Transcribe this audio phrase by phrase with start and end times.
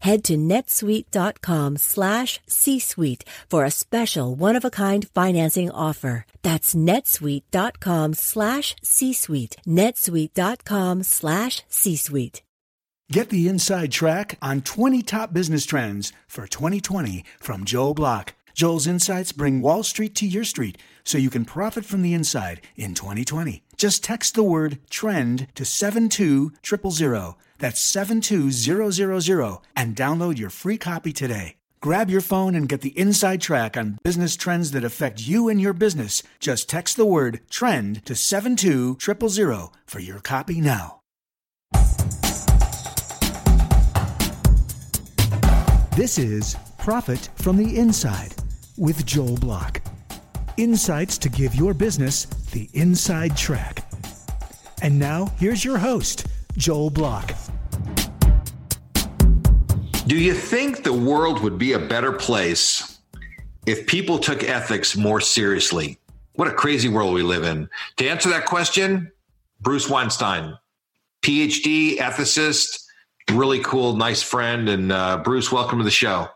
[0.00, 6.26] Head to netsuite.com slash C-suite for a special one-of-a-kind financing offer.
[6.42, 9.56] That's netsuite.com slash C-suite.
[9.66, 12.42] netsuite.com slash C-suite.
[13.12, 18.34] Get the inside track on 20 top business trends for 2020 from Joel Block.
[18.54, 22.60] Joel's insights bring Wall Street to your street so you can profit from the inside
[22.76, 23.62] in 2020.
[23.76, 27.34] Just text the word trend to 72000.
[27.60, 31.54] That's 72000 and download your free copy today.
[31.82, 35.58] Grab your phone and get the inside track on business trends that affect you and
[35.58, 36.22] your business.
[36.38, 41.00] Just text the word trend to 72000 for your copy now.
[45.96, 48.34] This is Profit from the Inside
[48.76, 49.82] with Joel Block.
[50.56, 53.84] Insights to give your business the inside track.
[54.82, 57.32] And now, here's your host, Joel Block.
[60.10, 62.98] Do you think the world would be a better place
[63.64, 66.00] if people took ethics more seriously?
[66.32, 67.70] What a crazy world we live in.
[67.98, 69.12] To answer that question,
[69.60, 70.58] Bruce Weinstein,
[71.22, 72.86] PhD, ethicist,
[73.30, 74.68] really cool, nice friend.
[74.68, 76.26] And uh, Bruce, welcome to the show.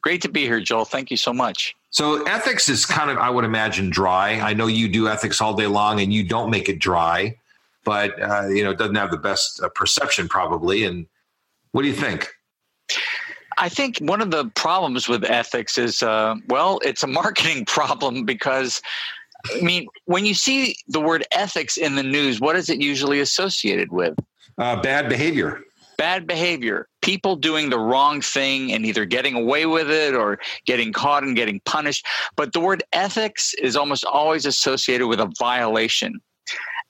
[0.00, 0.84] Great to be here, Joel.
[0.84, 1.74] Thank you so much.
[1.90, 4.38] So, ethics is kind of, I would imagine, dry.
[4.38, 7.36] I know you do ethics all day long and you don't make it dry,
[7.82, 10.84] but, uh, you know, it doesn't have the best uh, perception probably.
[10.84, 11.08] And
[11.72, 12.30] what do you think?
[13.58, 18.24] I think one of the problems with ethics is, uh, well, it's a marketing problem
[18.24, 18.80] because,
[19.54, 23.20] I mean, when you see the word ethics in the news, what is it usually
[23.20, 24.14] associated with?
[24.58, 25.62] Uh, bad behavior
[25.96, 30.92] bad behavior, people doing the wrong thing and either getting away with it or getting
[30.92, 32.06] caught and getting punished.
[32.36, 36.20] But the word ethics is almost always associated with a violation.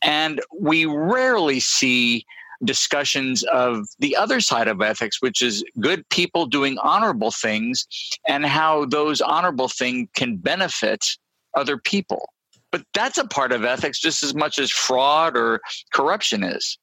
[0.02, 2.26] And we rarely see
[2.64, 7.86] discussions of the other side of ethics, which is good people doing honorable things
[8.26, 11.16] and how those honorable things can benefit
[11.54, 12.30] other people.
[12.70, 15.60] But that's a part of ethics just as much as fraud or
[15.92, 16.78] corruption is.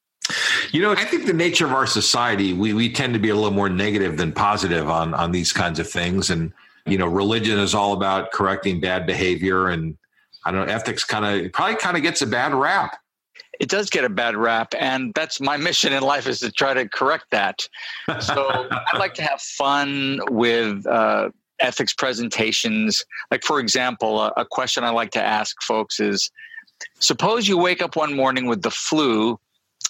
[0.72, 3.36] You know, I think the nature of our society, we, we tend to be a
[3.36, 6.30] little more negative than positive on, on these kinds of things.
[6.30, 6.54] And,
[6.86, 9.68] you know, religion is all about correcting bad behavior.
[9.68, 9.98] And
[10.46, 12.98] I don't know, ethics kind of probably kind of gets a bad rap.
[13.62, 14.74] It does get a bad rap.
[14.80, 17.60] And that's my mission in life is to try to correct that.
[18.20, 21.30] So I'd like to have fun with uh,
[21.60, 23.06] ethics presentations.
[23.30, 26.32] Like, for example, a, a question I like to ask folks is
[26.98, 29.40] suppose you wake up one morning with the flu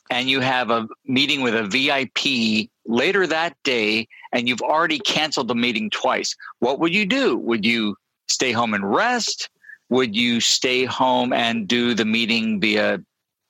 [0.10, 5.48] and you have a meeting with a VIP later that day and you've already canceled
[5.48, 7.38] the meeting twice, what would you do?
[7.38, 7.96] Would you
[8.28, 9.50] stay home and rest?
[9.88, 13.00] Would you stay home and do the meeting via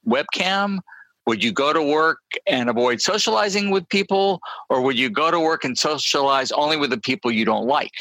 [0.07, 0.79] webcam?
[1.27, 4.39] Would you go to work and avoid socializing with people?
[4.69, 7.93] Or would you go to work and socialize only with the people you don't like?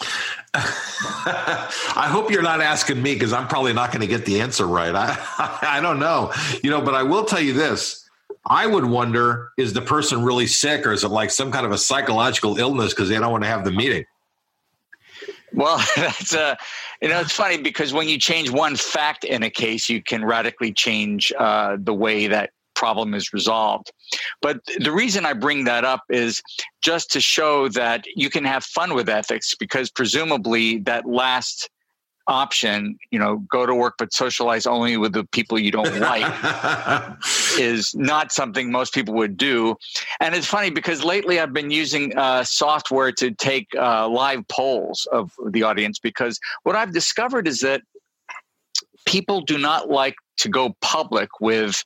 [0.54, 4.66] I hope you're not asking me because I'm probably not going to get the answer
[4.66, 4.94] right.
[4.94, 6.32] I, I don't know,
[6.62, 8.08] you know, but I will tell you this.
[8.46, 11.72] I would wonder is the person really sick or is it like some kind of
[11.72, 14.04] a psychological illness because they don't want to have the meeting?
[15.54, 16.56] Well, that's uh,
[17.00, 20.24] you know, it's funny because when you change one fact in a case, you can
[20.24, 23.92] radically change uh, the way that problem is resolved.
[24.42, 26.42] But the reason I bring that up is
[26.82, 31.70] just to show that you can have fun with ethics because presumably that last
[32.26, 37.18] option, you know, go to work but socialize only with the people you don't like
[37.58, 39.76] is not something most people would do.
[40.20, 45.06] And it's funny because lately I've been using uh, software to take uh, live polls
[45.12, 47.82] of the audience because what I've discovered is that
[49.06, 51.84] people do not like to go public with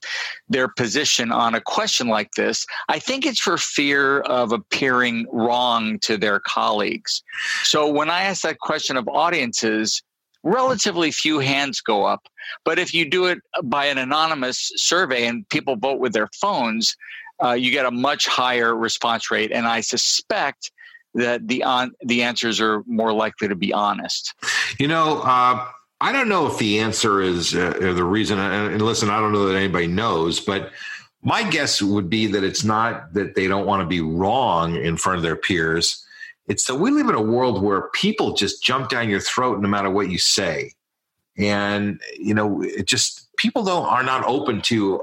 [0.49, 2.64] their position on a question like this.
[2.88, 7.23] I think it's for fear of appearing wrong to their colleagues.
[7.64, 10.02] So when I ask that question of audiences,
[10.43, 12.29] relatively few hands go up.
[12.64, 16.96] But if you do it by an anonymous survey and people vote with their phones,
[17.43, 19.52] uh, you get a much higher response rate.
[19.52, 20.73] And I suspect
[21.14, 24.35] that the on the answers are more likely to be honest.
[24.79, 25.67] You know, uh,
[26.00, 28.38] I don't know if the answer is uh, the reason.
[28.38, 30.70] And listen, I don't know that anybody knows, but
[31.23, 34.96] my guess would be that it's not that they don't want to be wrong in
[34.96, 36.05] front of their peers.
[36.49, 39.69] It's that we live in a world where people just jump down your throat no
[39.69, 40.73] matter what you say.
[41.37, 45.03] And, you know, it just people don't are not open to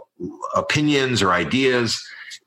[0.56, 2.04] opinions or ideas.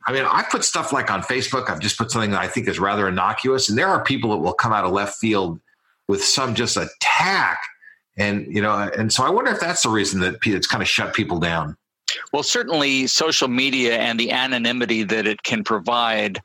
[0.07, 2.69] I mean, I put stuff like on Facebook, I've just put something that I think
[2.69, 3.69] is rather innocuous.
[3.69, 5.61] And there are people that will come out of left field
[6.07, 7.61] with some just attack.
[8.17, 10.89] And, you know, and so I wonder if that's the reason that it's kind of
[10.89, 11.77] shut people down.
[12.33, 16.41] Well, certainly social media and the anonymity that it can provide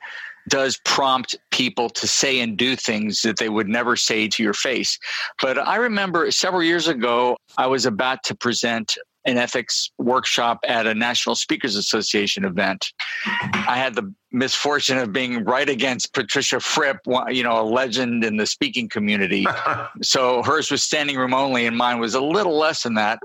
[0.48, 4.54] does prompt people to say and do things that they would never say to your
[4.54, 4.98] face.
[5.40, 8.96] But I remember several years ago, I was about to present
[9.26, 12.92] an ethics workshop at a National Speakers Association event.
[13.24, 16.98] I had the misfortune of being right against Patricia Fripp,
[17.28, 19.46] you know, a legend in the speaking community.
[20.02, 23.18] so hers was standing room only, and mine was a little less than that.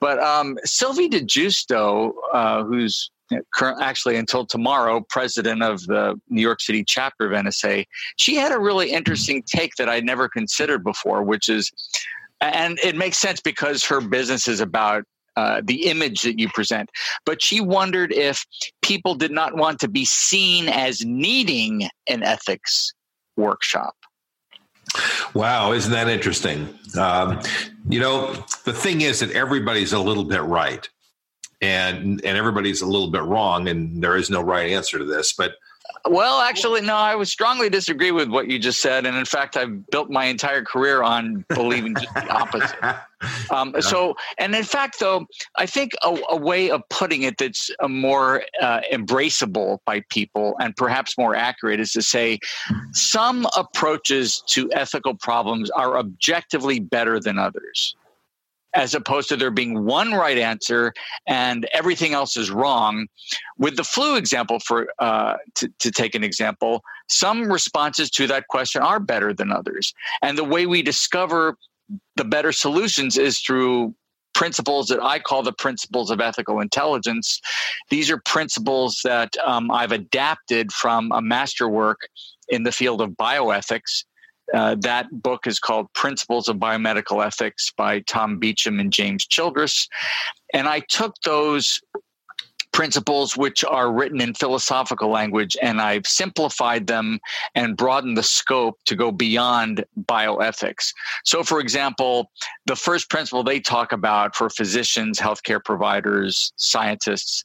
[0.00, 3.10] But um, Sylvie di Giusto, uh, who's
[3.80, 7.86] actually until tomorrow, president of the New York City chapter of NSA,
[8.16, 11.70] she had a really interesting take that I'd never considered before, which is,
[12.40, 15.04] and it makes sense because her business is about
[15.36, 16.90] uh, the image that you present.
[17.24, 18.44] But she wondered if
[18.82, 22.92] people did not want to be seen as needing an ethics
[23.36, 23.94] workshop.
[25.34, 26.68] Wow, isn't that interesting?
[26.98, 27.40] Um,
[27.88, 30.86] you know, the thing is that everybody's a little bit right,
[31.62, 35.32] and and everybody's a little bit wrong, and there is no right answer to this.
[35.32, 35.54] But
[36.08, 39.06] well, actually, no, I would strongly disagree with what you just said.
[39.06, 42.78] And in fact, I've built my entire career on believing just the opposite.
[43.50, 47.70] Um, so, and in fact, though, I think a, a way of putting it that's
[47.88, 52.40] more uh, embraceable by people and perhaps more accurate is to say
[52.90, 57.94] some approaches to ethical problems are objectively better than others
[58.74, 60.92] as opposed to there being one right answer
[61.26, 63.06] and everything else is wrong.
[63.58, 68.48] With the flu example, for uh, to, to take an example, some responses to that
[68.48, 69.92] question are better than others,
[70.22, 71.56] and the way we discover
[72.16, 73.94] the better solutions is through
[74.34, 77.40] principles that I call the principles of ethical intelligence.
[77.90, 82.00] These are principles that um, I've adapted from a masterwork
[82.48, 84.04] in the field of bioethics
[84.52, 89.88] uh, that book is called Principles of Biomedical Ethics by Tom Beauchamp and James Childress.
[90.52, 91.80] And I took those
[92.72, 97.20] principles which are written in philosophical language and I've simplified them
[97.54, 100.92] and broadened the scope to go beyond bioethics.
[101.24, 102.30] So, for example,
[102.66, 107.44] the first principle they talk about for physicians, healthcare providers, scientists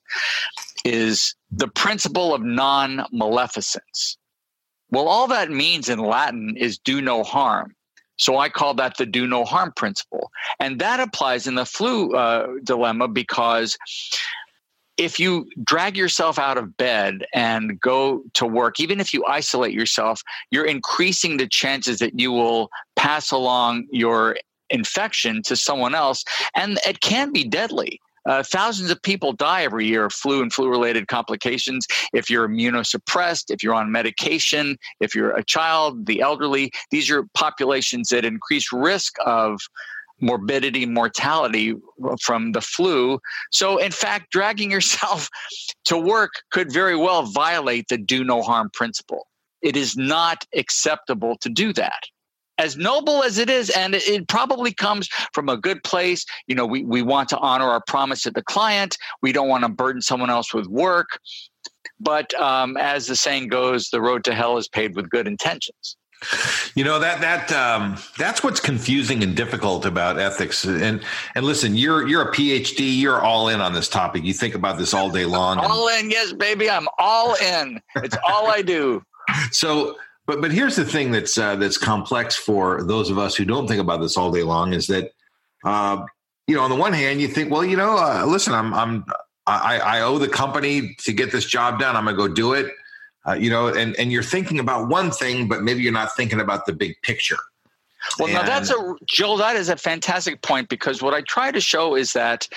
[0.85, 4.17] is the principle of non maleficence.
[4.89, 7.75] Well, all that means in Latin is do no harm.
[8.17, 10.31] So I call that the do no harm principle.
[10.59, 13.77] And that applies in the flu uh, dilemma because
[14.97, 19.73] if you drag yourself out of bed and go to work, even if you isolate
[19.73, 24.37] yourself, you're increasing the chances that you will pass along your
[24.71, 26.23] infection to someone else.
[26.55, 28.01] And it can be deadly.
[28.27, 31.87] Uh, thousands of people die every year of flu and flu related complications.
[32.13, 37.23] If you're immunosuppressed, if you're on medication, if you're a child, the elderly, these are
[37.33, 39.61] populations that increase risk of
[40.19, 41.75] morbidity, mortality
[42.21, 43.19] from the flu.
[43.51, 45.29] So, in fact, dragging yourself
[45.85, 49.27] to work could very well violate the do no harm principle.
[49.61, 52.03] It is not acceptable to do that
[52.57, 56.25] as noble as it is, and it probably comes from a good place.
[56.47, 58.97] You know, we, we want to honor our promise to the client.
[59.21, 61.19] We don't want to burden someone else with work.
[61.99, 65.97] But um, as the saying goes, the road to hell is paved with good intentions.
[66.73, 70.65] You know that that um, that's what's confusing and difficult about ethics.
[70.65, 71.03] And
[71.35, 72.99] and listen, you're you're a PhD.
[72.99, 74.23] You're all in on this topic.
[74.23, 75.59] You think about this all day long.
[75.59, 76.71] all in, yes, baby.
[76.71, 77.79] I'm all in.
[77.97, 79.03] It's all I do.
[79.51, 79.97] So
[80.27, 83.67] but but here's the thing that's uh, that's complex for those of us who don't
[83.67, 85.11] think about this all day long is that
[85.63, 86.05] uh,
[86.45, 89.05] you know on the one hand you think well you know uh, listen I'm I'm
[89.47, 92.71] I, I owe the company to get this job done I'm gonna go do it
[93.25, 96.41] uh, you know and and you're thinking about one thing but maybe you're not thinking
[96.41, 97.39] about the big picture.
[98.19, 99.37] Well, and, now that's a Joel.
[99.37, 102.47] That is a fantastic point because what I try to show is that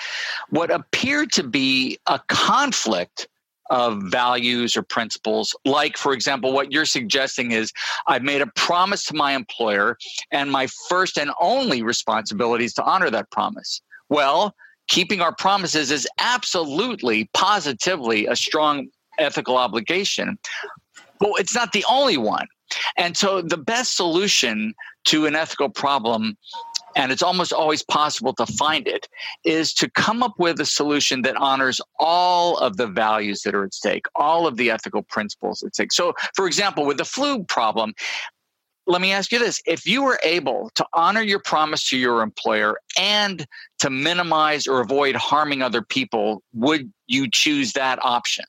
[0.49, 3.27] what appeared to be a conflict
[3.71, 5.55] of values or principles.
[5.65, 7.71] Like, for example, what you're suggesting is
[8.05, 9.97] I've made a promise to my employer,
[10.31, 13.81] and my first and only responsibility is to honor that promise.
[14.09, 14.53] Well,
[14.89, 18.87] keeping our promises is absolutely, positively a strong
[19.17, 20.37] ethical obligation.
[21.19, 22.47] But it's not the only one.
[22.97, 24.73] And so the best solution
[25.05, 26.37] to an ethical problem
[26.95, 29.07] and it's almost always possible to find it,
[29.43, 33.63] is to come up with a solution that honors all of the values that are
[33.63, 35.91] at stake, all of the ethical principles at stake.
[35.91, 37.93] So, for example, with the flu problem,
[38.87, 42.21] let me ask you this if you were able to honor your promise to your
[42.21, 43.45] employer and
[43.79, 48.45] to minimize or avoid harming other people, would you choose that option?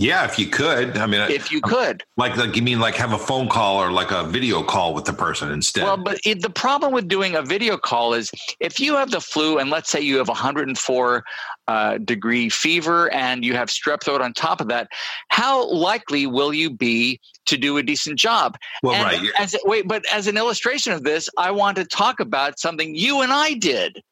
[0.00, 0.96] Yeah, if you could.
[0.96, 3.92] I mean, if you could, like, like you mean like have a phone call or
[3.92, 5.84] like a video call with the person instead.
[5.84, 8.30] Well, but it, the problem with doing a video call is
[8.60, 11.24] if you have the flu and let's say you have 104
[11.68, 14.88] uh, degree fever and you have strep throat on top of that,
[15.28, 18.56] how likely will you be to do a decent job?
[18.82, 19.30] Well, and right.
[19.38, 23.20] As, wait, but as an illustration of this, I want to talk about something you
[23.20, 24.02] and I did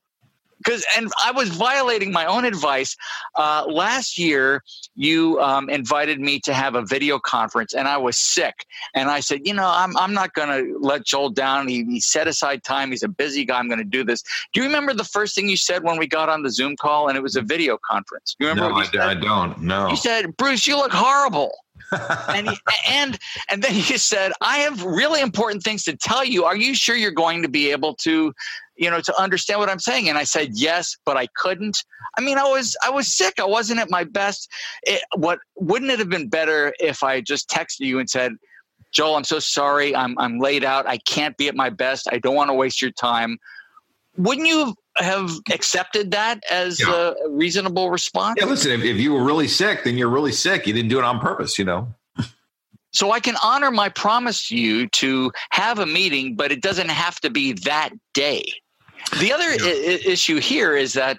[0.58, 2.96] because and I was violating my own advice.
[3.34, 4.62] Uh, last year,
[4.94, 8.66] you um, invited me to have a video conference, and I was sick.
[8.94, 11.68] And I said, you know, I'm I'm not going to let Joel down.
[11.68, 12.90] He, he set aside time.
[12.90, 13.58] He's a busy guy.
[13.58, 14.22] I'm going to do this.
[14.52, 17.08] Do you remember the first thing you said when we got on the Zoom call?
[17.08, 18.36] And it was a video conference.
[18.38, 18.70] You remember?
[18.70, 19.60] No, I, I, don't.
[19.60, 19.88] No.
[19.88, 21.52] You said, Bruce, you look horrible.
[22.28, 22.58] And he,
[22.88, 23.18] and
[23.50, 26.44] and then he said, "I have really important things to tell you.
[26.44, 28.32] Are you sure you're going to be able to
[28.78, 30.08] you know, to understand what I'm saying.
[30.08, 31.84] And I said yes, but I couldn't.
[32.16, 33.34] I mean, I was I was sick.
[33.38, 34.50] I wasn't at my best.
[34.84, 38.32] It, what wouldn't it have been better if I just texted you and said,
[38.92, 39.94] Joel, I'm so sorry.
[39.94, 40.86] I'm I'm laid out.
[40.86, 42.08] I can't be at my best.
[42.10, 43.38] I don't want to waste your time.
[44.16, 47.12] Wouldn't you have accepted that as yeah.
[47.24, 48.36] a reasonable response?
[48.38, 50.66] Yeah, listen, if, if you were really sick, then you're really sick.
[50.66, 51.94] You didn't do it on purpose, you know.
[52.92, 56.88] So I can honor my promise to you to have a meeting, but it doesn't
[56.88, 58.44] have to be that day.
[59.20, 59.66] The other yeah.
[59.66, 61.18] I- issue here is that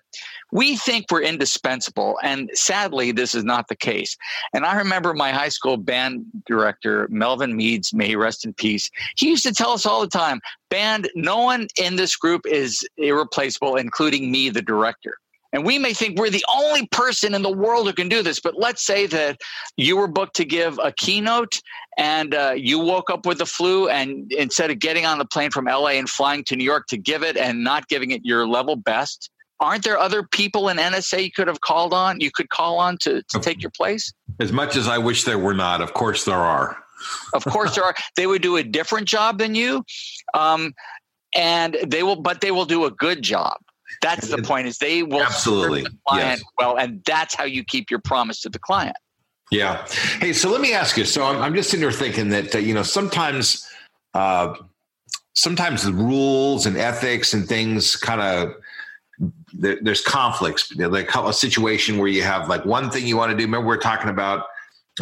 [0.52, 4.18] we think we're indispensable, and sadly, this is not the case.
[4.54, 8.90] And I remember my high school band director, Melvin Meads, may he rest in peace.
[9.16, 12.88] He used to tell us all the time, "Band, no one in this group is
[12.98, 15.18] irreplaceable, including me, the director."
[15.52, 18.40] And we may think we're the only person in the world who can do this,
[18.40, 19.42] but let's say that
[19.78, 21.60] you were booked to give a keynote
[21.98, 25.52] and uh, you woke up with the flu, and instead of getting on the plane
[25.52, 28.48] from LA and flying to New York to give it and not giving it your
[28.48, 29.30] level best,
[29.60, 32.98] aren't there other people in NSA you could have called on, you could call on
[33.00, 34.12] to, to take your place?
[34.40, 36.78] As much as I wish there were not, of course there are.
[37.34, 37.96] of course there are.
[38.16, 39.84] They would do a different job than you.
[40.34, 40.74] Um,
[41.36, 43.58] and they will, but they will do a good job.
[44.02, 44.68] That's the point.
[44.68, 46.44] Is they will absolutely the client yes.
[46.58, 48.96] well, and that's how you keep your promise to the client.
[49.52, 49.86] Yeah.
[50.20, 51.06] Hey, so let me ask you.
[51.06, 53.68] So I'm, I'm just in here thinking that uh, you know sometimes,
[54.14, 54.54] uh,
[55.34, 58.54] sometimes the rules and ethics and things kind of
[59.54, 60.76] there, there's conflicts.
[60.76, 63.44] Like a situation where you have like one thing you want to do.
[63.44, 64.46] Remember, we we're talking about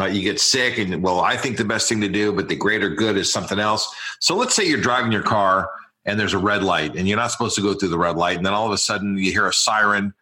[0.00, 2.56] uh, you get sick, and well, I think the best thing to do, but the
[2.56, 3.94] greater good is something else.
[4.20, 5.68] So let's say you're driving your car
[6.08, 8.38] and there's a red light and you're not supposed to go through the red light
[8.38, 10.14] and then all of a sudden you hear a siren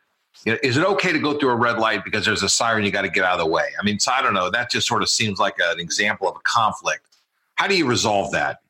[0.45, 3.03] is it okay to go through a red light because there's a siren you got
[3.03, 5.03] to get out of the way i mean so i don't know that just sort
[5.03, 7.07] of seems like an example of a conflict
[7.55, 8.61] how do you resolve that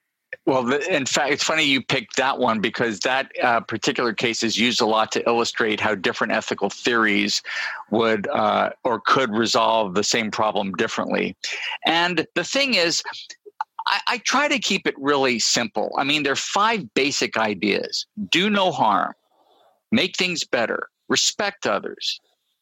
[0.46, 4.56] well, in fact, it's funny you picked that one because that uh, particular case is
[4.56, 7.42] used a lot to illustrate how different ethical theories
[7.90, 11.36] would uh, or could resolve the same problem differently.
[11.84, 13.02] And the thing is,
[13.88, 15.92] I, I try to keep it really simple.
[15.98, 19.14] I mean, there are five basic ideas do no harm,
[19.90, 22.20] make things better, respect others,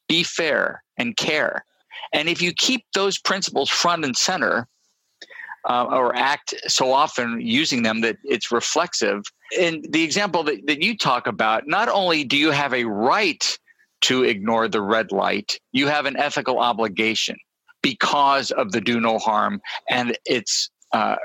[0.09, 1.67] be fair, and care.
[2.15, 4.69] And if you keep those principles front and center,
[5.69, 9.23] uh, or act so often using them that it's reflexive.
[9.59, 13.59] In the example that, that you talk about, not only do you have a right
[14.03, 17.37] to ignore the red light, you have an ethical obligation
[17.83, 21.17] because of the do no harm and its uh,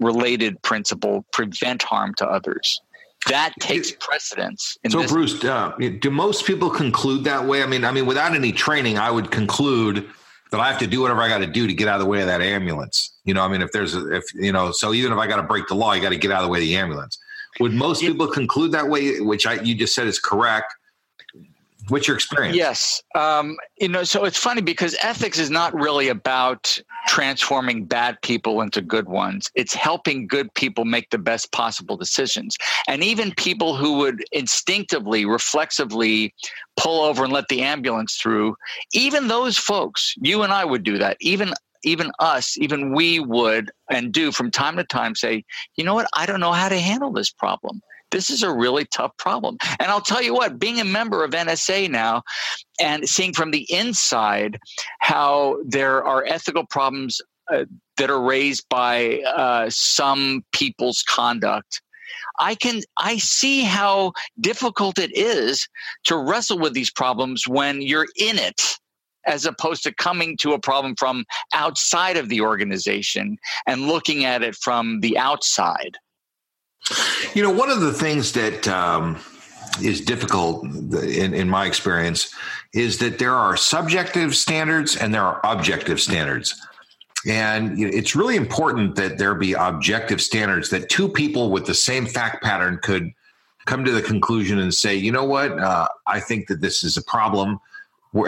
[0.00, 2.80] related principle prevent harm to others
[3.28, 4.76] that takes precedence.
[4.88, 7.62] so, Bruce, uh, do most people conclude that way?
[7.62, 10.08] I mean, I mean, without any training, I would conclude
[10.54, 12.06] that I have to do whatever I got to do to get out of the
[12.06, 13.12] way of that ambulance.
[13.24, 15.36] You know, I mean, if there's a, if you know, so even if I got
[15.36, 17.18] to break the law, you got to get out of the way of the ambulance.
[17.60, 19.20] Would most people conclude that way?
[19.20, 20.74] Which I, you just said is correct.
[21.88, 22.56] What's your experience?
[22.56, 23.02] Yes.
[23.14, 28.60] Um, you know, so it's funny because ethics is not really about transforming bad people
[28.60, 29.50] into good ones.
[29.54, 32.56] It's helping good people make the best possible decisions.
[32.88, 36.34] And even people who would instinctively, reflexively
[36.76, 38.56] pull over and let the ambulance through,
[38.92, 41.16] even those folks, you and I would do that.
[41.20, 41.52] Even
[41.86, 45.44] even us, even we would and do from time to time say,
[45.76, 47.82] you know what, I don't know how to handle this problem
[48.14, 49.56] This is a really tough problem.
[49.80, 52.22] And I'll tell you what, being a member of NSA now
[52.80, 54.56] and seeing from the inside
[55.00, 57.20] how there are ethical problems
[57.52, 57.64] uh,
[57.96, 61.82] that are raised by uh, some people's conduct
[62.38, 65.68] I can I see how difficult it is
[66.04, 68.78] to wrestle with these problems when you're in it
[69.26, 74.42] as opposed to coming to a problem from outside of the organization and looking at
[74.42, 75.96] it from the outside.
[77.34, 79.18] You know, one of the things that um,
[79.82, 82.32] is difficult in, in my experience
[82.72, 86.60] is that there are subjective standards and there are objective standards.
[87.26, 92.06] And it's really important that there be objective standards that two people with the same
[92.06, 93.12] fact pattern could
[93.64, 96.98] come to the conclusion and say, you know what, uh, I think that this is
[96.98, 97.58] a problem,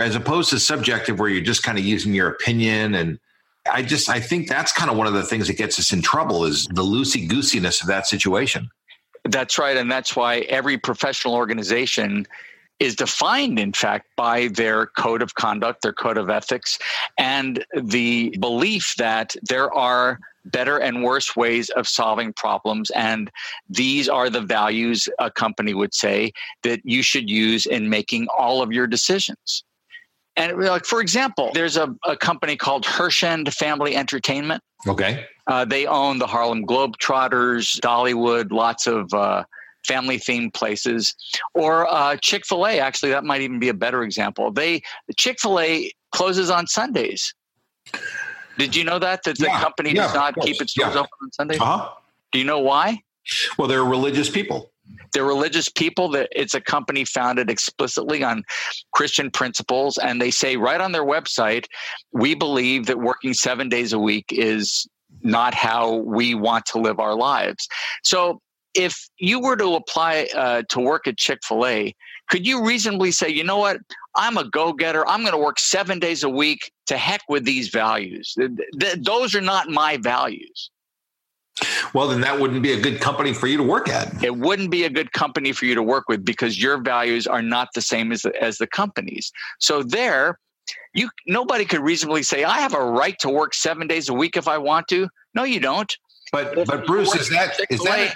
[0.01, 2.95] as opposed to subjective where you're just kind of using your opinion.
[2.95, 3.19] And
[3.71, 6.03] I just, I think that's kind of one of the things that gets us in
[6.03, 8.71] trouble is the loosey goosiness of that situation.
[9.25, 9.77] That's right.
[9.77, 12.27] And that's why every professional organization
[12.79, 16.79] is defined, in fact, by their code of conduct, their code of ethics,
[17.19, 22.91] and the belief that there are better and worse ways of solving problems.
[22.91, 23.31] And
[23.69, 26.33] these are the values a company would say
[26.63, 29.65] that you should use in making all of your decisions.
[30.37, 34.63] And like for example, there's a, a company called Herschend Family Entertainment.
[34.87, 35.27] Okay.
[35.47, 39.45] Uh, they own the Harlem Globetrotters, Dollywood, lots of uh,
[39.87, 41.15] family themed places,
[41.55, 42.81] or uh, Chick Fil A.
[42.81, 44.51] Actually, that might even be a better example.
[44.51, 44.83] They
[45.17, 47.35] Chick Fil A closes on Sundays.
[48.59, 51.01] Did you know that that the yeah, company yeah, does not keep its doors yeah.
[51.01, 51.61] open on Sundays?
[51.61, 51.91] Uh-huh.
[52.33, 53.03] Do you know why?
[53.59, 54.71] Well, they're religious people.
[55.13, 56.09] They're religious people.
[56.11, 58.43] That it's a company founded explicitly on
[58.93, 61.67] Christian principles, and they say right on their website,
[62.13, 64.87] "We believe that working seven days a week is
[65.23, 67.69] not how we want to live our lives."
[68.05, 68.41] So
[68.75, 71.95] if you were to apply uh, to work at Chick fil A,
[72.29, 73.79] could you reasonably say, you know what?
[74.15, 75.07] I'm a go getter.
[75.09, 78.35] I'm going to work seven days a week to heck with these values.
[78.37, 80.71] Th- th- those are not my values.
[81.97, 84.23] Well, then that wouldn't be a good company for you to work at.
[84.23, 87.41] It wouldn't be a good company for you to work with because your values are
[87.41, 89.33] not the same as the, as the company's.
[89.61, 90.39] So there,
[90.93, 94.37] you nobody could reasonably say I have a right to work seven days a week
[94.37, 95.09] if I want to.
[95.35, 95.91] No, you don't.
[96.33, 98.15] But but Bruce, is that is that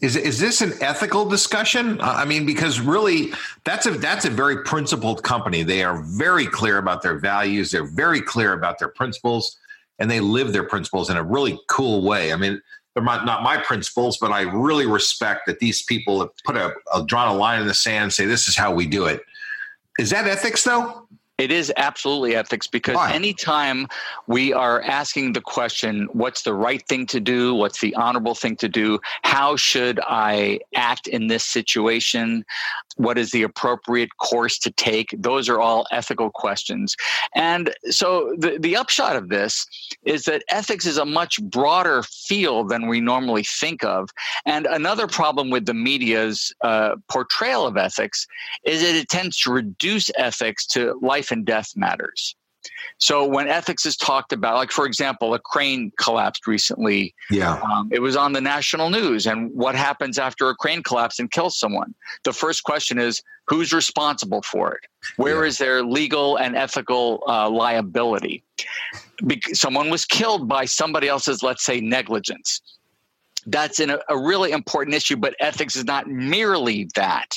[0.00, 2.00] is is this an ethical discussion?
[2.00, 3.32] I mean, because really,
[3.64, 5.64] that's a that's a very principled company.
[5.64, 7.72] They are very clear about their values.
[7.72, 9.58] They're very clear about their principles,
[9.98, 12.32] and they live their principles in a really cool way.
[12.32, 12.62] I mean,
[12.94, 16.74] they're not, not my principles, but I really respect that these people have put a,
[16.94, 19.20] a drawn a line in the sand, and say this is how we do it.
[19.98, 21.06] Is that ethics, though?
[21.40, 23.14] It is absolutely ethics because Why?
[23.14, 23.88] anytime
[24.26, 27.54] we are asking the question, what's the right thing to do?
[27.54, 29.00] What's the honorable thing to do?
[29.22, 32.44] How should I act in this situation?
[32.96, 35.14] What is the appropriate course to take?
[35.16, 36.94] Those are all ethical questions.
[37.34, 39.66] And so the, the upshot of this
[40.04, 44.10] is that ethics is a much broader field than we normally think of.
[44.44, 48.26] And another problem with the media's uh, portrayal of ethics
[48.64, 52.34] is that it tends to reduce ethics to life and death matters.
[52.98, 57.14] So when ethics is talked about, like for example, a crane collapsed recently.
[57.30, 59.26] Yeah, um, it was on the national news.
[59.26, 61.94] And what happens after a crane collapses and kills someone?
[62.24, 64.80] The first question is who's responsible for it?
[65.16, 65.48] Where yeah.
[65.48, 68.44] is their legal and ethical uh, liability?
[69.26, 72.60] Be- someone was killed by somebody else's, let's say, negligence.
[73.46, 77.34] That's an, a really important issue, but ethics is not merely that.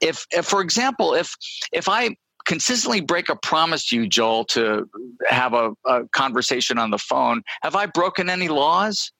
[0.00, 1.34] If, if, for example, if
[1.72, 4.88] if I consistently break a promise to you, Joel, to
[5.28, 7.42] have a, a conversation on the phone.
[7.62, 9.12] Have I broken any laws?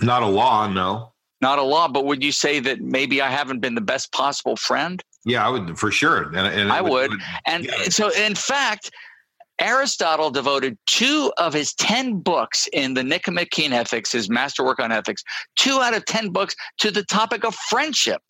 [0.00, 1.12] Not a law, no.
[1.40, 4.56] Not a law, but would you say that maybe I haven't been the best possible
[4.56, 5.02] friend?
[5.24, 6.24] Yeah, I would for sure.
[6.34, 7.10] And, and I would.
[7.10, 7.84] would and yeah.
[7.84, 8.90] so, in fact,
[9.60, 15.22] Aristotle devoted two of his 10 books in the Nicomachean Ethics, his masterwork on ethics,
[15.56, 18.22] two out of 10 books to the topic of friendship.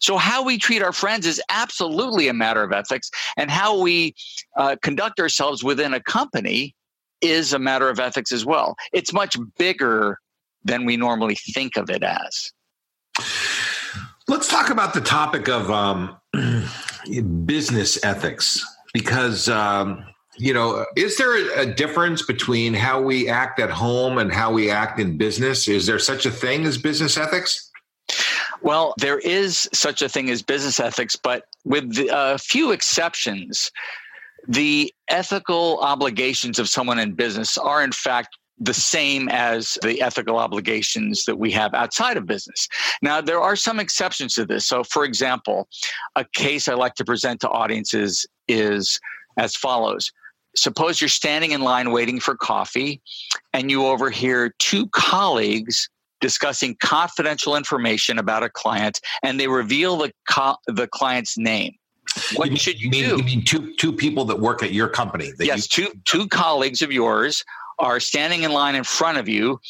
[0.00, 4.14] So, how we treat our friends is absolutely a matter of ethics, and how we
[4.56, 6.74] uh, conduct ourselves within a company
[7.20, 8.76] is a matter of ethics as well.
[8.92, 10.18] It's much bigger
[10.64, 12.52] than we normally think of it as.
[14.28, 16.16] Let's talk about the topic of um,
[17.46, 19.48] business ethics because.
[19.48, 20.04] Um,
[20.40, 24.70] you know, is there a difference between how we act at home and how we
[24.70, 25.66] act in business?
[25.66, 27.67] Is there such a thing as business ethics?
[28.62, 33.70] Well, there is such a thing as business ethics, but with a few exceptions,
[34.46, 40.36] the ethical obligations of someone in business are, in fact, the same as the ethical
[40.36, 42.68] obligations that we have outside of business.
[43.02, 44.66] Now, there are some exceptions to this.
[44.66, 45.68] So, for example,
[46.16, 48.98] a case I like to present to audiences is
[49.36, 50.10] as follows.
[50.56, 53.00] Suppose you're standing in line waiting for coffee
[53.52, 55.88] and you overhear two colleagues
[56.20, 61.74] discussing confidential information about a client and they reveal the, co- the client's name.
[62.36, 63.16] What you should you mean, do?
[63.16, 65.30] You mean two two people that work at your company?
[65.36, 67.44] That yes, you, two two colleagues of yours
[67.78, 69.60] are standing in line in front of you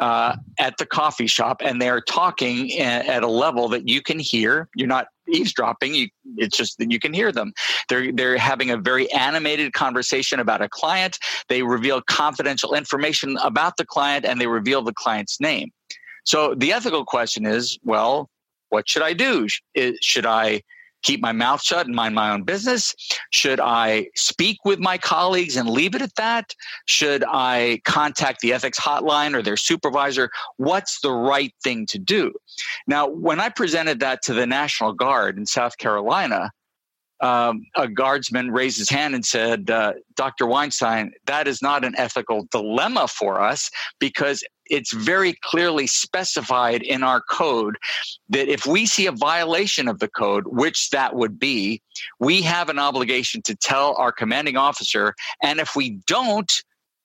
[0.00, 4.18] uh, at the coffee shop, and they are talking at a level that you can
[4.18, 4.68] hear.
[4.74, 5.94] You're not eavesdropping.
[5.94, 7.52] You, it's just that you can hear them.
[7.88, 11.18] They're they're having a very animated conversation about a client.
[11.48, 15.70] They reveal confidential information about the client, and they reveal the client's name.
[16.24, 18.30] So the ethical question is, well,
[18.70, 19.46] what should I do?
[20.00, 20.62] Should I
[21.04, 22.94] keep my mouth shut and mind my own business?
[23.30, 26.54] Should I speak with my colleagues and leave it at that?
[26.86, 30.30] Should I contact the ethics hotline or their supervisor?
[30.56, 32.32] What's the right thing to do?
[32.86, 36.50] Now, when I presented that to the National Guard in South Carolina,
[37.20, 40.46] um, a guardsman raised his hand and said, uh, Dr.
[40.46, 47.02] Weinstein, that is not an ethical dilemma for us because it's very clearly specified in
[47.02, 47.76] our code
[48.28, 51.82] that if we see a violation of the code, which that would be,
[52.18, 55.14] we have an obligation to tell our commanding officer.
[55.42, 56.62] And if we don't,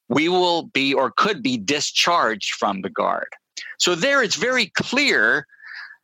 [0.07, 3.27] we will be or could be discharged from the guard.
[3.77, 5.45] So there it's very clear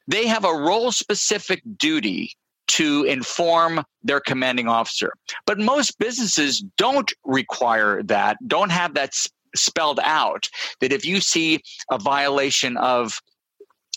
[0.08, 2.32] they have a role specific duty
[2.68, 5.14] to inform their commanding officer.
[5.46, 9.14] But most businesses don't require that, don't have that
[9.56, 10.48] spelled out
[10.82, 13.20] that if you see a violation of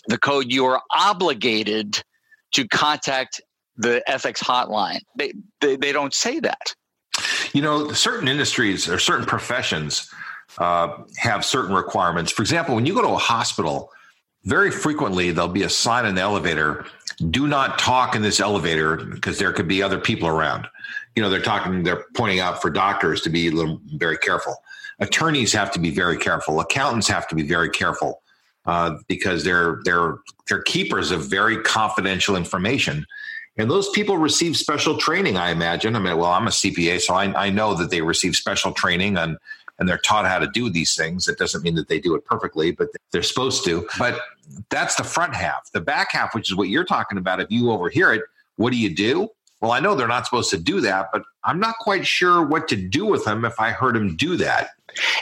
[0.07, 2.01] the code, you are obligated
[2.53, 3.41] to contact
[3.75, 5.01] the ethics hotline.
[5.17, 6.75] They, they, they don't say that.
[7.53, 10.09] You know, certain industries or certain professions
[10.57, 12.31] uh, have certain requirements.
[12.31, 13.91] For example, when you go to a hospital,
[14.45, 16.85] very frequently there'll be a sign in the elevator
[17.29, 20.67] do not talk in this elevator because there could be other people around
[21.15, 24.55] you know they're talking they're pointing out for doctors to be a little very careful
[24.99, 28.21] attorneys have to be very careful accountants have to be very careful
[28.65, 33.05] uh, because they're they're they're keepers of very confidential information
[33.57, 37.13] and those people receive special training i imagine i mean well i'm a cpa so
[37.13, 39.37] i, I know that they receive special training on
[39.79, 41.27] and they're taught how to do these things.
[41.27, 43.87] It doesn't mean that they do it perfectly, but they're supposed to.
[43.97, 44.19] But
[44.69, 45.71] that's the front half.
[45.71, 48.23] The back half, which is what you're talking about, if you overhear it,
[48.57, 49.29] what do you do?
[49.61, 52.67] Well, I know they're not supposed to do that, but I'm not quite sure what
[52.69, 54.69] to do with them if I heard them do that.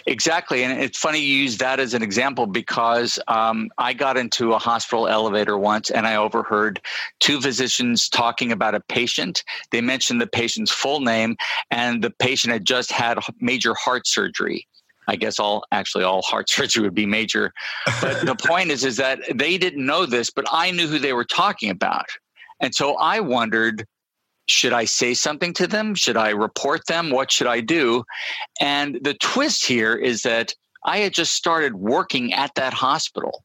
[0.06, 0.64] Exactly.
[0.64, 4.60] And it's funny you use that as an example because um, I got into a
[4.60, 6.80] hospital elevator once and I overheard
[7.20, 9.44] two physicians talking about a patient.
[9.72, 11.36] They mentioned the patient's full name
[11.72, 14.68] and the patient had just had major heart surgery.
[15.10, 17.54] I guess all actually all heart surgery would be major.
[18.02, 21.14] But the point is is that they didn't know this, but I knew who they
[21.14, 22.06] were talking about.
[22.60, 23.86] And so I wondered
[24.48, 25.94] should I say something to them?
[25.96, 27.12] Should I report them?
[27.12, 28.04] What should I do?
[28.60, 30.54] And the twist here is that
[30.86, 33.44] I had just started working at that hospital.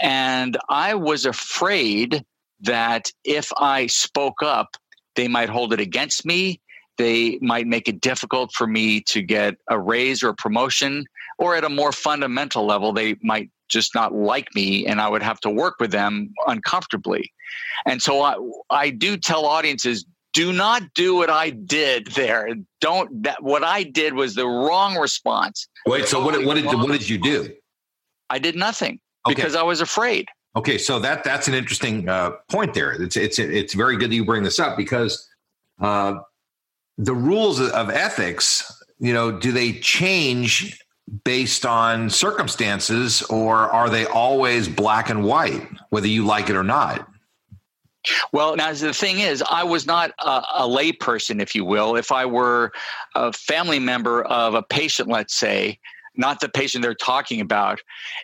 [0.00, 2.24] And I was afraid
[2.60, 4.76] that if I spoke up,
[5.14, 6.60] they might hold it against me.
[6.98, 11.06] They might make it difficult for me to get a raise or a promotion,
[11.38, 15.22] or at a more fundamental level, they might just not like me and I would
[15.22, 17.32] have to work with them uncomfortably.
[17.84, 18.36] And so I,
[18.70, 22.54] I do tell audiences do not do what I did there.
[22.82, 25.66] Don't that what I did was the wrong response.
[25.86, 27.54] Wait, so what, what did what did you do?
[28.28, 29.34] I did nothing okay.
[29.34, 30.28] because I was afraid.
[30.54, 32.92] Okay, so that that's an interesting uh, point there.
[32.92, 35.26] It's it's it's very good that you bring this up because
[35.80, 36.18] uh,
[36.98, 40.78] the rules of ethics, you know, do they change
[41.24, 46.64] based on circumstances, or are they always black and white, whether you like it or
[46.64, 47.08] not?
[48.32, 51.96] Well, now the thing is, I was not a, a layperson, if you will.
[51.96, 52.72] If I were
[53.14, 55.78] a family member of a patient, let's say,
[56.16, 57.80] not the patient they're talking about,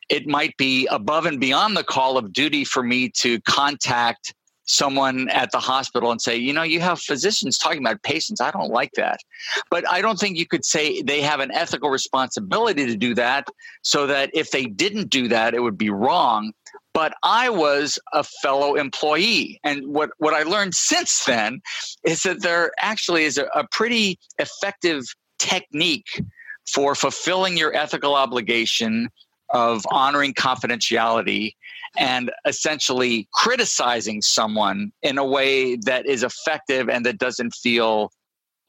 [0.09, 5.29] it might be above and beyond the call of duty for me to contact someone
[5.31, 8.41] at the hospital and say, you know, you have physicians talking about patients.
[8.41, 9.19] I don't like that.
[9.71, 13.49] But I don't think you could say they have an ethical responsibility to do that
[13.83, 16.53] so that if they didn't do that, it would be wrong
[16.95, 19.61] but I was a fellow employee.
[19.65, 21.63] And what, what I learned since then
[22.05, 25.05] is that there actually is a, a pretty effective
[25.39, 26.23] technique
[26.73, 29.09] for fulfilling your ethical obligation
[29.51, 31.55] of honoring confidentiality
[31.99, 38.11] and essentially criticizing someone in a way that is effective and that doesn't feel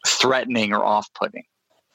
[0.05, 1.43] threatening or off putting.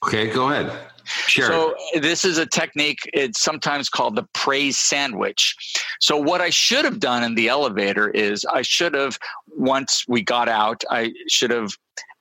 [0.06, 0.72] Okay, go ahead.
[1.04, 1.46] Sure.
[1.46, 2.98] So this is a technique.
[3.12, 5.56] It's sometimes called the praise sandwich.
[6.00, 10.22] So what I should have done in the elevator is I should have once we
[10.22, 11.72] got out, I should have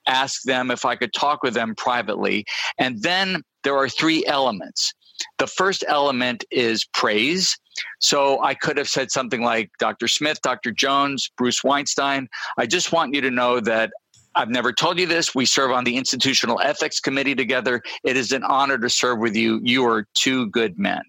[0.08, 2.46] asked them if I could talk with them privately.
[2.78, 4.94] And then there are three elements.
[5.38, 7.58] The first element is praise.
[8.00, 10.08] So I could have said something like, Dr.
[10.08, 10.72] Smith, Dr.
[10.72, 13.92] Jones, Bruce Weinstein, I just want you to know that
[14.36, 15.34] I've never told you this.
[15.34, 17.82] We serve on the Institutional Ethics Committee together.
[18.04, 19.60] It is an honor to serve with you.
[19.64, 21.02] You are two good men.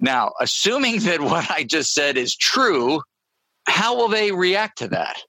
[0.00, 3.00] Now, assuming that what I just said is true,
[3.66, 5.22] how will they react to that?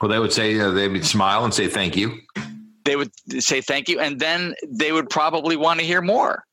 [0.00, 2.18] Well, they would say, uh, they would smile and say thank you.
[2.84, 3.10] They would
[3.42, 6.44] say thank you, and then they would probably want to hear more.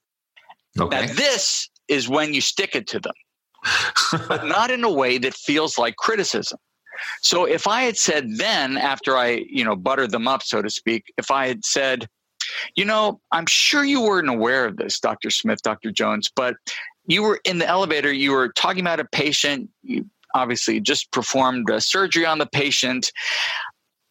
[0.79, 1.05] Okay.
[1.05, 3.13] Now, this is when you stick it to them,
[4.27, 6.58] but not in a way that feels like criticism.
[7.21, 10.69] So if I had said then, after I, you know, buttered them up, so to
[10.69, 12.08] speak, if I had said,
[12.75, 15.29] you know, I'm sure you weren't aware of this, Dr.
[15.29, 15.91] Smith, Dr.
[15.91, 16.55] Jones, but
[17.08, 21.69] you were in the elevator, you were talking about a patient, you obviously just performed
[21.69, 23.12] a surgery on the patient.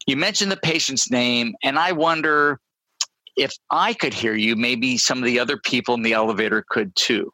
[0.07, 2.61] You mentioned the patient's name, and I wonder
[3.37, 6.94] if I could hear you, maybe some of the other people in the elevator could
[6.97, 7.33] too.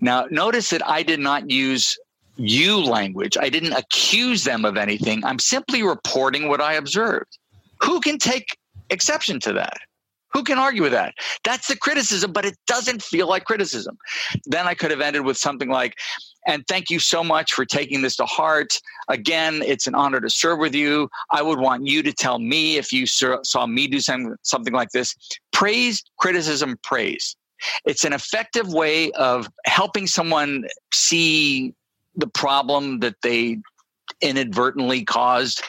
[0.00, 1.98] Now, notice that I did not use
[2.36, 3.36] you language.
[3.40, 5.24] I didn't accuse them of anything.
[5.24, 7.38] I'm simply reporting what I observed.
[7.82, 8.56] Who can take
[8.90, 9.78] exception to that?
[10.34, 11.14] Who can argue with that?
[11.44, 13.96] That's the criticism, but it doesn't feel like criticism.
[14.44, 15.96] Then I could have ended with something like,
[16.46, 18.78] and thank you so much for taking this to heart.
[19.08, 21.08] Again, it's an honor to serve with you.
[21.30, 25.14] I would want you to tell me if you saw me do something like this.
[25.52, 27.36] Praise, criticism, praise.
[27.86, 31.72] It's an effective way of helping someone see
[32.16, 33.58] the problem that they
[34.24, 35.62] inadvertently caused,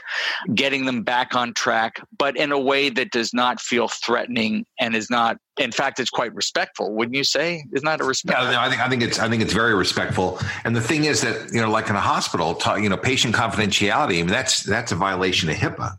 [0.55, 4.95] getting them back on track, but in a way that does not feel threatening and
[4.95, 5.37] is not.
[5.57, 6.93] In fact, it's quite respectful.
[6.93, 7.63] Wouldn't you say?
[7.73, 8.39] Isn't that a respect?
[8.41, 10.39] Yeah, I think I think it's I think it's very respectful.
[10.63, 14.19] And the thing is that you know, like in a hospital, you know, patient confidentiality.
[14.19, 15.97] I mean, that's that's a violation of HIPAA.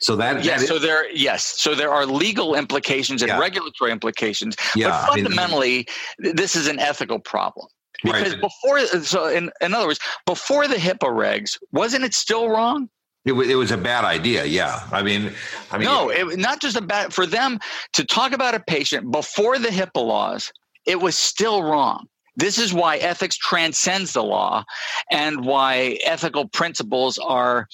[0.00, 3.38] So that yes, that so there yes, so there are legal implications and yeah.
[3.38, 4.56] regulatory implications.
[4.76, 7.66] Yeah, but fundamentally, I mean, this is an ethical problem.
[8.02, 8.40] Because right.
[8.40, 12.88] before, so in, in other words, before the HIPAA regs, wasn't it still wrong?
[13.24, 14.44] It, it was a bad idea.
[14.44, 14.80] Yeah.
[14.92, 15.32] I mean,
[15.70, 17.58] I mean, no, it, not just a bad for them
[17.94, 20.52] to talk about a patient before the HIPAA laws.
[20.86, 22.06] It was still wrong.
[22.36, 24.64] This is why ethics transcends the law,
[25.10, 27.66] and why ethical principles are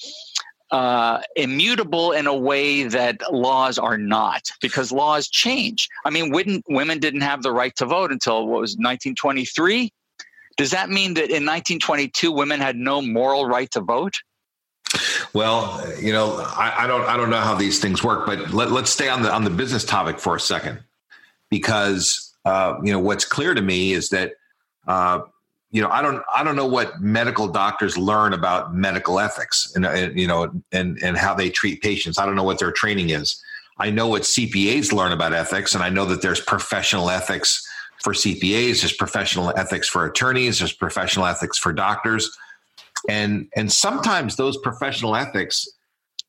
[0.71, 5.87] uh, immutable in a way that laws are not, because laws change.
[6.03, 9.93] I mean, wouldn't women didn't have the right to vote until what was 1923.
[10.57, 14.15] Does that mean that in 1922 women had no moral right to vote?
[15.33, 18.69] Well, you know, I, I don't I don't know how these things work, but let,
[18.69, 20.79] us stay on the on the business topic for a second,
[21.49, 24.33] because uh, you know what's clear to me is that
[24.87, 25.21] uh,
[25.71, 29.85] you know I don't I don't know what medical doctors learn about medical ethics and,
[29.85, 32.17] and you know and and how they treat patients.
[32.17, 33.41] I don't know what their training is.
[33.77, 37.67] I know what CPAs learn about ethics, and I know that there's professional ethics
[38.05, 42.37] for CPAs, there's professional ethics for attorneys, there's professional ethics for doctors.
[43.09, 45.67] And and sometimes those professional ethics,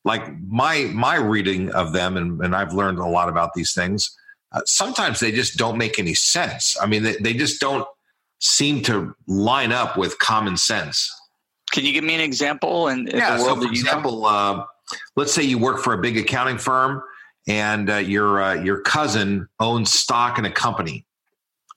[0.03, 4.17] like my my reading of them, and, and I've learned a lot about these things,
[4.53, 6.75] uh, sometimes they just don't make any sense.
[6.81, 7.87] I mean, they, they just don't
[8.39, 11.13] seem to line up with common sense.
[11.71, 12.87] Can you give me an example?
[12.87, 14.65] And yeah, so for example, uh,
[15.15, 17.03] let's say you work for a big accounting firm,
[17.47, 21.05] and uh, your uh, your cousin owns stock in a company,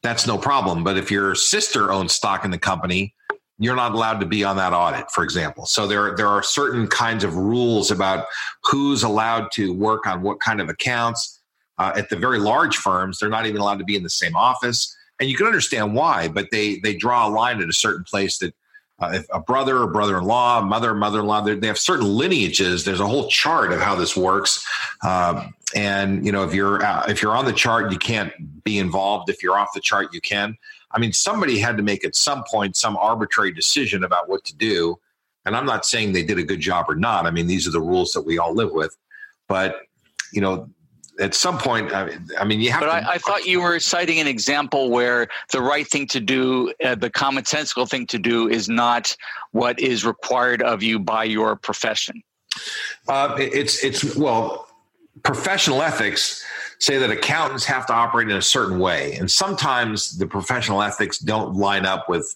[0.02, 0.84] that's no problem.
[0.84, 3.14] But if your sister owns stock in the company,
[3.58, 5.66] you're not allowed to be on that audit, for example.
[5.66, 8.26] So there, there are certain kinds of rules about
[8.64, 11.42] who's allowed to work on what kind of accounts.
[11.76, 14.36] Uh, at the very large firms, they're not even allowed to be in the same
[14.36, 16.28] office, and you can understand why.
[16.28, 18.54] But they they draw a line at a certain place that
[19.00, 22.84] uh, if a brother or brother-in-law, mother, mother-in-law, they have certain lineages.
[22.84, 24.64] There's a whole chart of how this works.
[25.02, 28.32] Uh, and you know, if you're uh, if you're on the chart, you can't
[28.64, 29.30] be involved.
[29.30, 30.56] If you're off the chart, you can.
[30.90, 34.56] I mean, somebody had to make at some point some arbitrary decision about what to
[34.56, 34.98] do.
[35.46, 37.26] And I'm not saying they did a good job or not.
[37.26, 38.96] I mean, these are the rules that we all live with.
[39.48, 39.82] But
[40.32, 40.68] you know,
[41.20, 42.80] at some point, I mean, you have.
[42.80, 46.20] But to, I, I, thought you were citing an example where the right thing to
[46.20, 49.14] do, uh, the commonsensical thing to do, is not
[49.52, 52.22] what is required of you by your profession.
[53.08, 54.66] Uh, it's it's well,
[55.22, 56.44] professional ethics
[56.78, 61.18] say that accountants have to operate in a certain way, and sometimes the professional ethics
[61.18, 62.34] don't line up with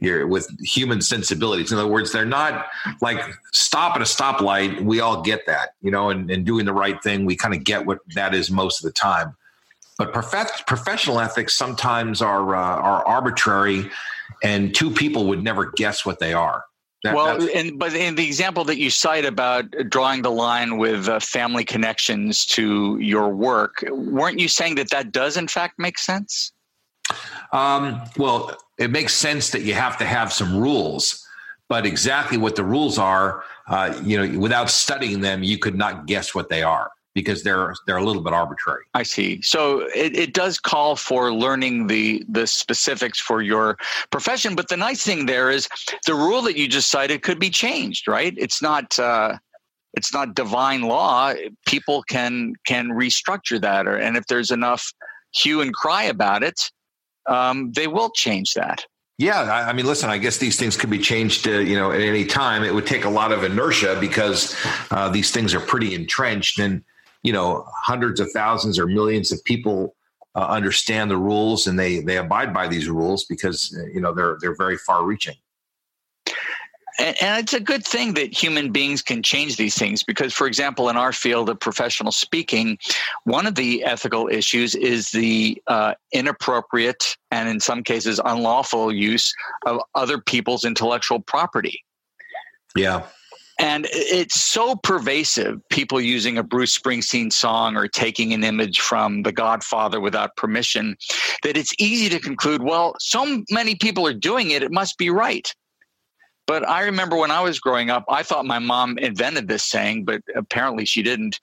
[0.00, 1.72] with human sensibilities.
[1.72, 2.66] In other words, they're not
[3.00, 3.18] like
[3.52, 4.80] stop at a stoplight.
[4.82, 7.24] We all get that, you know, and, and doing the right thing.
[7.24, 9.36] We kind of get what that is most of the time.
[9.98, 13.90] But prof- professional ethics sometimes are uh, are arbitrary,
[14.42, 16.64] and two people would never guess what they are.
[17.02, 21.08] That, well, and, but in the example that you cite about drawing the line with
[21.08, 25.98] uh, family connections to your work, weren't you saying that that does in fact make
[25.98, 26.52] sense?
[27.52, 31.26] Um, well, it makes sense that you have to have some rules,
[31.68, 36.06] but exactly what the rules are, uh, you know, without studying them, you could not
[36.06, 38.84] guess what they are because they're they're a little bit arbitrary.
[38.92, 39.40] I see.
[39.40, 43.78] So it, it does call for learning the the specifics for your
[44.10, 44.54] profession.
[44.54, 45.66] But the nice thing there is
[46.06, 48.34] the rule that you just cited could be changed, right?
[48.36, 49.38] It's not uh,
[49.94, 51.32] it's not divine law.
[51.66, 54.92] People can can restructure that, or and if there's enough
[55.34, 56.70] hue and cry about it,
[57.28, 58.84] um, they will change that.
[59.18, 60.10] Yeah, I, mean, listen.
[60.10, 62.62] I guess these things could be changed, uh, you know, at any time.
[62.62, 64.54] It would take a lot of inertia because
[64.90, 66.84] uh, these things are pretty entrenched, and
[67.22, 69.96] you know hundreds of thousands or millions of people
[70.36, 74.36] uh, understand the rules and they they abide by these rules because you know they're
[74.40, 75.34] they're very far reaching
[76.98, 80.46] and, and, it's a good thing that human beings can change these things because for
[80.46, 82.78] example in our field of professional speaking
[83.24, 89.34] one of the ethical issues is the uh, inappropriate and in some cases unlawful use
[89.66, 91.84] of other people's intellectual property
[92.74, 93.02] yeah
[93.58, 99.22] and it's so pervasive, people using a Bruce Springsteen song or taking an image from
[99.22, 100.96] The Godfather without permission,
[101.42, 105.08] that it's easy to conclude, well, so many people are doing it, it must be
[105.08, 105.54] right.
[106.46, 110.04] But I remember when I was growing up, I thought my mom invented this saying,
[110.04, 111.40] but apparently she didn't.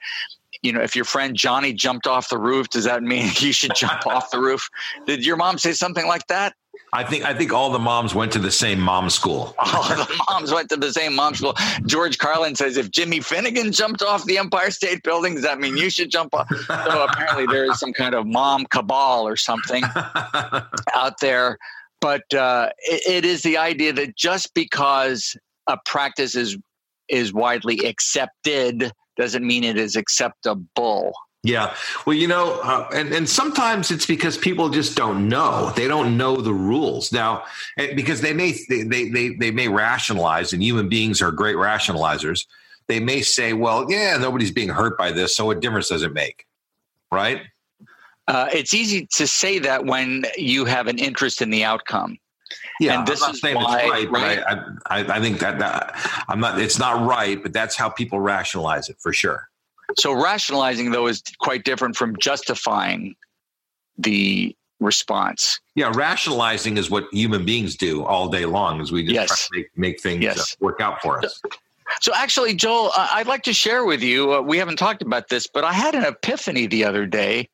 [0.61, 3.75] You know, if your friend Johnny jumped off the roof, does that mean you should
[3.75, 4.69] jump off the roof?
[5.05, 6.53] Did your mom say something like that?
[6.91, 9.55] I think I think all the moms went to the same mom school.
[9.59, 11.55] all the moms went to the same mom school.
[11.85, 15.75] George Carlin says if Jimmy Finnegan jumped off the Empire State Building, does that mean
[15.75, 16.47] you should jump off?
[16.67, 19.83] So apparently there is some kind of mom cabal or something
[20.93, 21.57] out there.
[22.03, 25.37] But uh, it, it is the idea that just because
[25.67, 26.57] a practice is
[27.07, 31.13] is widely accepted doesn't mean it is acceptable.
[31.43, 31.73] Yeah.
[32.05, 35.71] Well, you know, uh, and, and sometimes it's because people just don't know.
[35.75, 37.43] They don't know the rules now
[37.77, 42.47] eh, because they may, they, they, they may rationalize and human beings are great rationalizers.
[42.87, 45.35] They may say, well, yeah, nobody's being hurt by this.
[45.35, 46.45] So what difference does it make?
[47.11, 47.41] Right.
[48.27, 52.17] Uh, it's easy to say that when you have an interest in the outcome.
[52.79, 54.43] Yeah, and this I'm not is saying why, it's right, right?
[54.45, 56.59] but I, I, I think that, that I'm not.
[56.59, 59.49] It's not right, but that's how people rationalize it for sure.
[59.97, 63.15] So rationalizing though is quite different from justifying
[63.97, 65.59] the response.
[65.75, 69.49] Yeah, rationalizing is what human beings do all day long, as we just yes.
[69.51, 70.57] make, make, things uh, yes.
[70.59, 71.41] work out for us.
[72.01, 74.33] So, actually, Joel, I'd like to share with you.
[74.33, 77.49] Uh, we haven't talked about this, but I had an epiphany the other day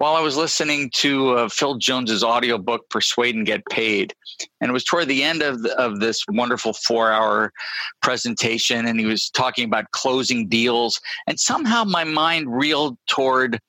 [0.00, 4.14] while I was listening to uh, Phil Jones's audiobook Persuade and Get Paid.
[4.62, 7.52] And it was toward the end of, the, of this wonderful four hour
[8.00, 8.86] presentation.
[8.86, 10.98] And he was talking about closing deals.
[11.26, 13.60] And somehow my mind reeled toward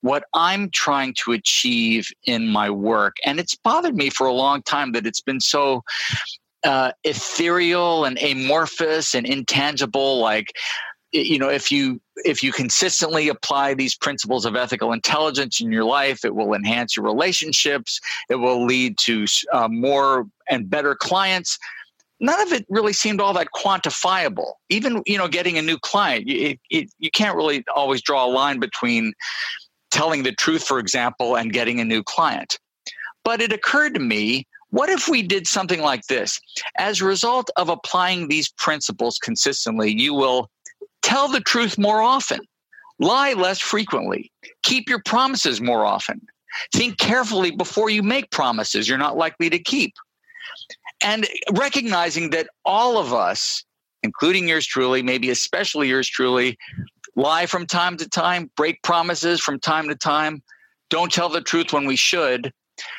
[0.00, 3.14] what I'm trying to achieve in my work.
[3.24, 5.84] And it's bothered me for a long time that it's been so
[6.64, 10.18] uh, ethereal and amorphous and intangible.
[10.18, 10.52] Like,
[11.12, 15.84] you know if you if you consistently apply these principles of ethical intelligence in your
[15.84, 18.00] life it will enhance your relationships.
[18.28, 21.58] It will lead to uh, more and better clients.
[22.18, 24.52] None of it really seemed all that quantifiable.
[24.70, 28.30] Even you know getting a new client it, it, you can't really always draw a
[28.30, 29.12] line between
[29.90, 32.58] telling the truth for example and getting a new client.
[33.24, 36.40] But it occurred to me what if we did something like this?
[36.76, 40.50] As a result of applying these principles consistently, you will
[41.06, 42.40] Tell the truth more often.
[42.98, 44.32] Lie less frequently.
[44.64, 46.20] Keep your promises more often.
[46.72, 49.94] Think carefully before you make promises you're not likely to keep.
[51.00, 53.64] And recognizing that all of us,
[54.02, 56.58] including yours truly, maybe especially yours truly,
[57.14, 60.42] lie from time to time, break promises from time to time,
[60.90, 62.52] don't tell the truth when we should.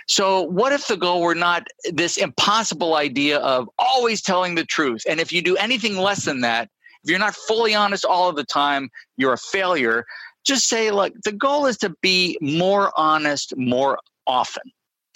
[0.07, 5.01] So, what if the goal were not this impossible idea of always telling the truth?
[5.09, 6.69] And if you do anything less than that,
[7.07, 10.05] if you're not fully honest all of the time, you're a failure.
[10.43, 14.63] Just say, like, the goal is to be more honest more often.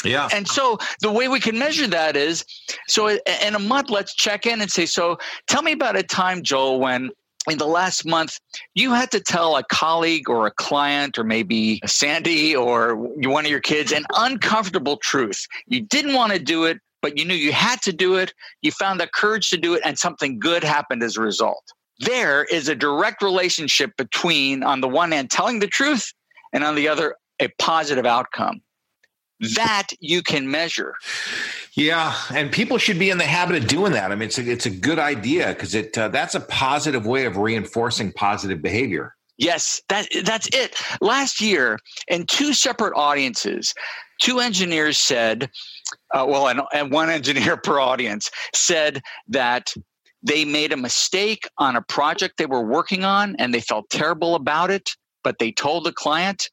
[0.05, 0.29] Yeah.
[0.33, 2.45] And so the way we can measure that is
[2.87, 5.17] so in a month, let's check in and say, so
[5.47, 7.11] tell me about a time, Joel, when
[7.49, 8.39] in the last month
[8.73, 13.51] you had to tell a colleague or a client or maybe Sandy or one of
[13.51, 15.45] your kids an uncomfortable truth.
[15.67, 18.33] You didn't want to do it, but you knew you had to do it.
[18.61, 21.73] You found the courage to do it, and something good happened as a result.
[22.01, 26.13] There is a direct relationship between, on the one hand, telling the truth,
[26.53, 28.61] and on the other, a positive outcome.
[29.55, 30.93] That you can measure.
[31.73, 34.11] Yeah, and people should be in the habit of doing that.
[34.11, 37.25] I mean, it's a, it's a good idea because it uh, that's a positive way
[37.25, 39.15] of reinforcing positive behavior.
[39.37, 40.75] Yes, that that's it.
[41.01, 43.73] Last year, in two separate audiences,
[44.21, 45.49] two engineers said,
[46.13, 49.73] uh, well, and, and one engineer per audience said that
[50.23, 54.35] they made a mistake on a project they were working on and they felt terrible
[54.35, 56.49] about it, but they told the client,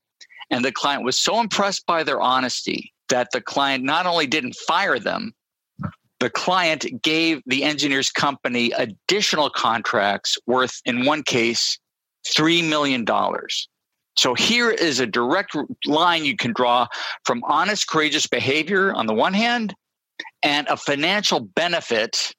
[0.51, 4.55] and the client was so impressed by their honesty that the client not only didn't
[4.55, 5.33] fire them,
[6.21, 11.79] the client gave the engineer's company additional contracts worth, in one case,
[12.27, 13.07] $3 million.
[14.16, 15.57] So here is a direct
[15.87, 16.89] line you can draw
[17.25, 19.75] from honest, courageous behavior on the one hand
[20.43, 22.33] and a financial benefit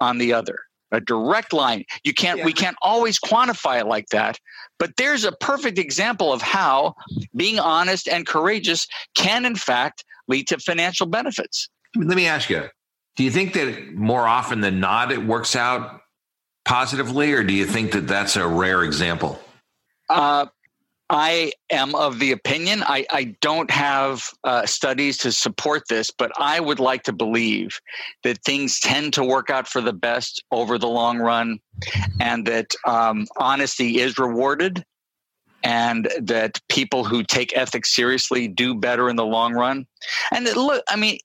[0.00, 0.58] on the other.
[0.92, 1.84] A direct line.
[2.04, 2.44] You can't yeah.
[2.44, 4.38] we can't always quantify it like that,
[4.78, 6.94] but there's a perfect example of how
[7.34, 8.86] being honest and courageous
[9.16, 11.68] can in fact lead to financial benefits.
[11.96, 12.68] Let me ask you,
[13.16, 16.00] do you think that more often than not it works out
[16.64, 19.40] positively or do you think that that's a rare example?
[20.08, 20.46] Uh,
[21.10, 26.32] I am of the opinion, I, I don't have uh, studies to support this, but
[26.38, 27.78] I would like to believe
[28.22, 31.58] that things tend to work out for the best over the long run
[32.20, 34.82] and that um, honesty is rewarded
[35.62, 39.86] and that people who take ethics seriously do better in the long run.
[40.32, 41.18] And look, I mean,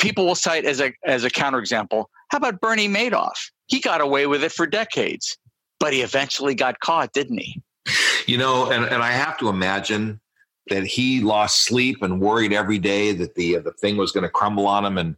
[0.00, 3.50] people will cite as a, as a counterexample, how about Bernie Madoff?
[3.66, 5.36] He got away with it for decades,
[5.78, 7.60] but he eventually got caught, didn't he?
[8.26, 10.20] You know, and, and I have to imagine
[10.68, 14.28] that he lost sleep and worried every day that the the thing was going to
[14.28, 15.16] crumble on him, and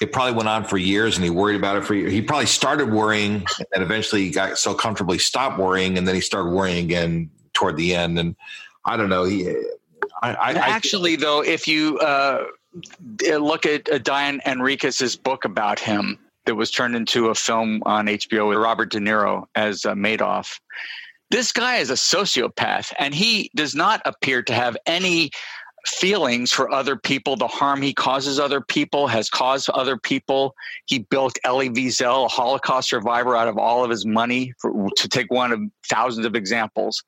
[0.00, 2.12] it probably went on for years, and he worried about it for years.
[2.12, 3.44] He probably started worrying,
[3.74, 7.30] and eventually he got so comfortable he stopped worrying, and then he started worrying again
[7.54, 8.18] toward the end.
[8.18, 8.36] And
[8.84, 9.24] I don't know.
[9.24, 9.48] He,
[10.22, 12.44] I, I actually, I, though, if you uh,
[13.20, 18.06] look at uh, Diane Henriques's book about him that was turned into a film on
[18.06, 20.60] HBO with Robert De Niro as uh, Madoff
[21.30, 25.30] this guy is a sociopath and he does not appear to have any
[25.86, 30.54] feelings for other people, the harm he causes other people, has caused other people.
[30.86, 35.08] He built Elie Wiesel, a Holocaust survivor, out of all of his money, for, to
[35.08, 37.02] take one of thousands of examples.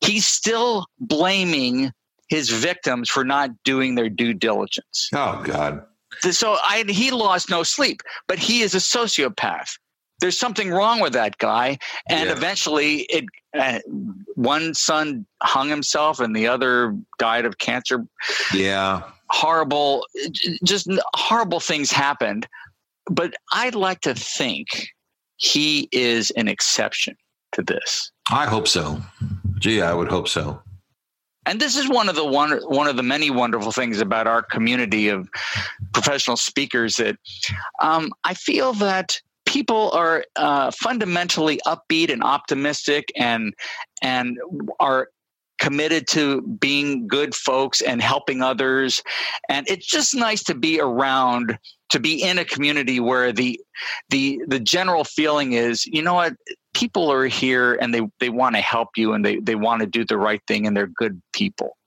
[0.00, 1.92] He's still blaming
[2.28, 5.08] his victims for not doing their due diligence.
[5.14, 5.84] Oh, God.
[6.30, 9.78] So I, he lost no sleep, but he is a sociopath
[10.20, 11.78] there's something wrong with that guy.
[12.08, 12.32] And yeah.
[12.32, 13.24] eventually it
[13.58, 13.80] uh,
[14.34, 18.04] one son hung himself and the other died of cancer.
[18.52, 19.02] Yeah.
[19.30, 20.06] Horrible
[20.64, 22.46] just horrible things happened.
[23.10, 24.88] But i'd like to think
[25.36, 27.16] he is an exception
[27.52, 28.10] to this.
[28.30, 29.00] I hope so.
[29.58, 30.62] Gee i would hope so.
[31.46, 34.42] And this is one of the one one of the many wonderful things about our
[34.42, 35.30] community of
[35.94, 37.16] professional speakers that
[37.80, 39.18] um, I feel that
[39.48, 43.54] people are uh, fundamentally upbeat and optimistic and
[44.02, 44.36] and
[44.78, 45.08] are
[45.58, 49.02] committed to being good folks and helping others.
[49.48, 53.58] And it's just nice to be around to be in a community where the
[54.10, 56.34] the the general feeling is you know what?
[56.74, 59.86] People are here and they they want to help you and they they want to
[59.86, 61.77] do the right thing and they're good people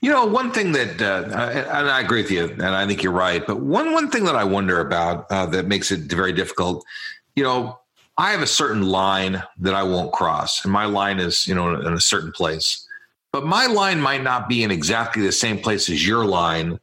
[0.00, 1.24] you know, one thing that, uh,
[1.70, 3.46] and I agree with you, and I think you're right.
[3.46, 6.84] But one one thing that I wonder about uh, that makes it very difficult,
[7.34, 7.78] you know,
[8.18, 11.74] I have a certain line that I won't cross, and my line is, you know,
[11.80, 12.86] in a certain place.
[13.32, 16.80] But my line might not be in exactly the same place as your line,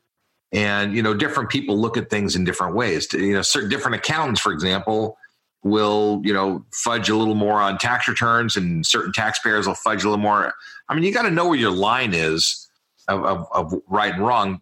[0.51, 3.11] and you know, different people look at things in different ways.
[3.13, 5.17] You know, certain different accountants, for example,
[5.63, 10.03] will you know fudge a little more on tax returns, and certain taxpayers will fudge
[10.03, 10.53] a little more.
[10.89, 12.62] I mean, you got to know where your line is
[13.07, 14.61] of, of, of right and wrong.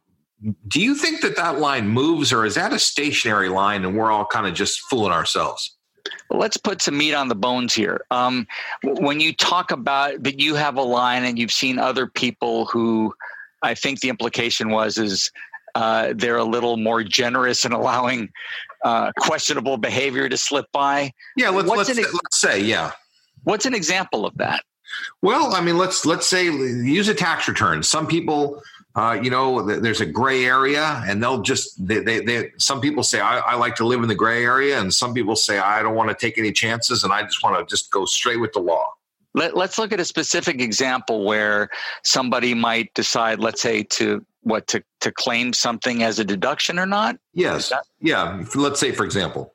[0.67, 4.11] Do you think that that line moves, or is that a stationary line, and we're
[4.11, 5.77] all kind of just fooling ourselves?
[6.31, 8.05] Let's put some meat on the bones here.
[8.09, 8.47] Um,
[8.83, 13.13] when you talk about that, you have a line, and you've seen other people who,
[13.61, 15.31] I think the implication was is
[15.75, 18.29] uh, they're a little more generous in allowing
[18.83, 21.11] uh, questionable behavior to slip by.
[21.37, 22.93] Yeah, let's let's, an, let's say yeah.
[23.43, 24.63] What's an example of that?
[25.21, 27.83] Well, I mean, let's let's say use a tax return.
[27.83, 28.61] Some people,
[28.95, 33.03] uh, you know, there's a gray area, and they'll just they, they, they some people
[33.03, 35.81] say I, I, like to live in the gray area, and some people say I
[35.81, 38.53] don't want to take any chances, and I just want to just go straight with
[38.53, 38.85] the law.
[39.33, 41.69] Let, let's look at a specific example where
[42.03, 46.85] somebody might decide, let's say, to what to to claim something as a deduction or
[46.85, 47.17] not.
[47.33, 47.71] Yes.
[47.99, 48.43] Yeah.
[48.55, 49.53] Let's say, for example.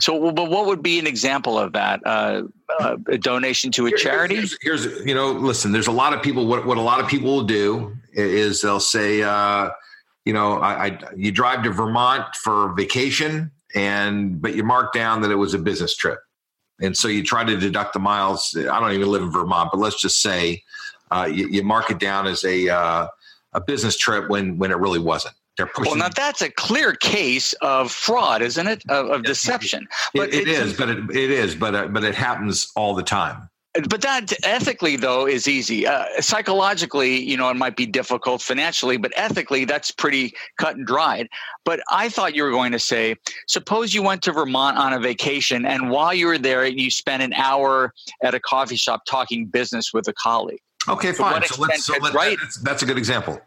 [0.00, 2.00] So, but what would be an example of that?
[2.04, 2.42] Uh,
[2.80, 4.36] uh, a donation to a charity?
[4.36, 5.72] Here's, here's, you know, listen.
[5.72, 6.46] There's a lot of people.
[6.46, 9.70] What what a lot of people will do is they'll say, uh,
[10.24, 15.22] you know, I, I you drive to Vermont for vacation, and but you mark down
[15.22, 16.18] that it was a business trip,
[16.80, 18.56] and so you try to deduct the miles.
[18.58, 20.62] I don't even live in Vermont, but let's just say
[21.10, 23.06] uh, you, you, mark it down as a uh,
[23.52, 25.34] a business trip when when it really wasn't.
[25.56, 25.90] They're pushing.
[25.90, 28.82] Well, now that's a clear case of fraud, isn't it?
[28.88, 29.86] Of, of deception.
[30.14, 33.02] But it, it is, but it, it is, but uh, but it happens all the
[33.02, 33.48] time.
[33.88, 35.86] But that ethically, though, is easy.
[35.86, 40.86] Uh, psychologically, you know, it might be difficult financially, but ethically, that's pretty cut and
[40.86, 41.28] dried.
[41.64, 43.16] But I thought you were going to say,
[43.48, 47.22] suppose you went to Vermont on a vacation, and while you were there, you spent
[47.22, 50.60] an hour at a coffee shop talking business with a colleague.
[50.86, 51.42] Okay, fine.
[51.44, 52.36] So, let's, so let, right?
[52.42, 53.40] That's, that's a good example.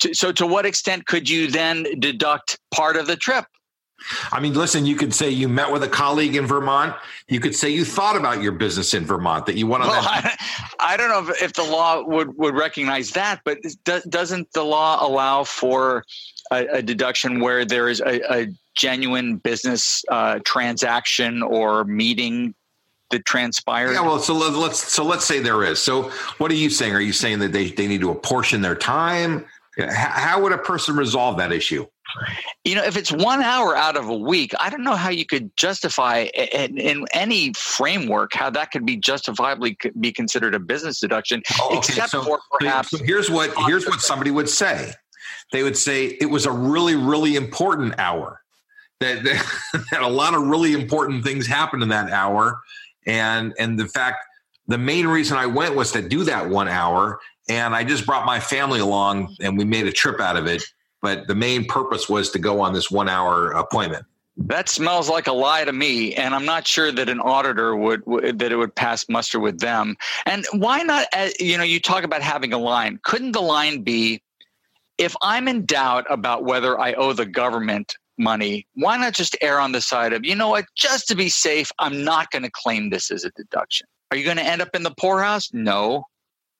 [0.00, 3.44] To, so, to what extent could you then deduct part of the trip?
[4.30, 6.94] I mean, listen, you could say you met with a colleague in Vermont.
[7.26, 9.88] You could say you thought about your business in Vermont, that you want to.
[9.88, 10.36] Well, I,
[10.80, 13.58] I, don't know if, if, the law would, would recognize that, but
[14.08, 16.04] doesn't the law allow for
[16.52, 18.46] a, a deduction where there is a, a
[18.76, 22.54] genuine business uh, transaction or meeting
[23.10, 23.94] that transpired?
[23.94, 25.80] Yeah, well, so let's so let's say there is.
[25.80, 26.94] So, what are you saying?
[26.94, 29.44] Are you saying that they, they need to apportion their time?
[29.78, 31.86] How would a person resolve that issue?
[32.64, 35.26] You know, if it's one hour out of a week, I don't know how you
[35.26, 41.00] could justify in, in any framework how that could be justifiably be considered a business
[41.00, 41.78] deduction, oh, okay.
[41.78, 42.90] except so, for perhaps.
[42.90, 44.92] So here's what here's what somebody would say.
[45.52, 48.40] They would say it was a really really important hour.
[49.00, 52.58] That, that, that a lot of really important things happened in that hour,
[53.06, 54.24] and and the fact
[54.66, 57.18] the main reason I went was to do that one hour,
[57.48, 60.62] and I just brought my family along, and we made a trip out of it
[61.00, 64.04] but the main purpose was to go on this one hour appointment.
[64.36, 68.04] That smells like a lie to me, and I'm not sure that an auditor would,
[68.38, 69.96] that it would pass muster with them.
[70.26, 71.08] And why not?
[71.12, 73.00] Uh, you know, you talk about having a line.
[73.02, 74.22] Couldn't the line be,
[74.96, 79.58] if I'm in doubt about whether I owe the government money, why not just err
[79.58, 82.50] on the side of, you know what, just to be safe, I'm not going to
[82.50, 83.88] claim this as a deduction.
[84.12, 85.52] Are you going to end up in the poorhouse?
[85.52, 86.04] No.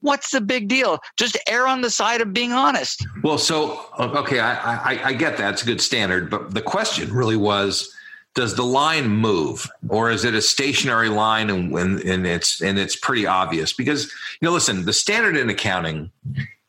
[0.01, 1.01] What's the big deal?
[1.17, 3.05] Just err on the side of being honest.
[3.23, 7.13] Well, so okay, I, I, I get that it's a good standard, but the question
[7.13, 7.93] really was:
[8.35, 12.79] Does the line move, or is it a stationary line, and when and it's and
[12.79, 13.73] it's pretty obvious?
[13.73, 14.05] Because
[14.41, 16.11] you know, listen, the standard in accounting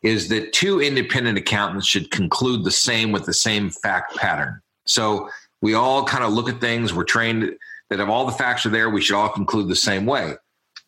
[0.01, 4.61] is that two independent accountants should conclude the same with the same fact pattern.
[4.85, 5.29] So
[5.61, 6.93] we all kind of look at things.
[6.93, 7.55] We're trained
[7.89, 10.35] that if all the facts are there, we should all conclude the same way.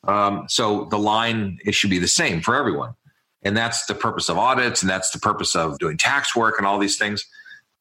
[0.07, 2.95] Um, so the line it should be the same for everyone,
[3.43, 6.65] and that's the purpose of audits, and that's the purpose of doing tax work and
[6.65, 7.25] all these things.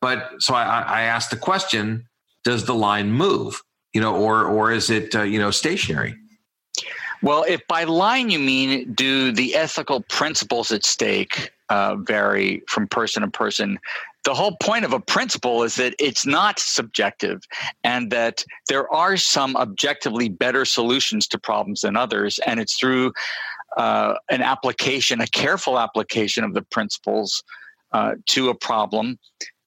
[0.01, 2.07] But so I, I asked the question:
[2.45, 3.63] Does the line move?
[3.95, 6.15] You know, or or is it uh, you know stationary?
[7.23, 12.87] Well, if by line you mean do the ethical principles at stake uh, vary from
[12.87, 13.79] person to person,
[14.25, 17.41] the whole point of a principle is that it's not subjective
[17.85, 22.39] and that there are some objectively better solutions to problems than others.
[22.47, 23.13] And it's through
[23.77, 27.43] uh, an application, a careful application of the principles
[27.93, 29.19] uh, to a problem.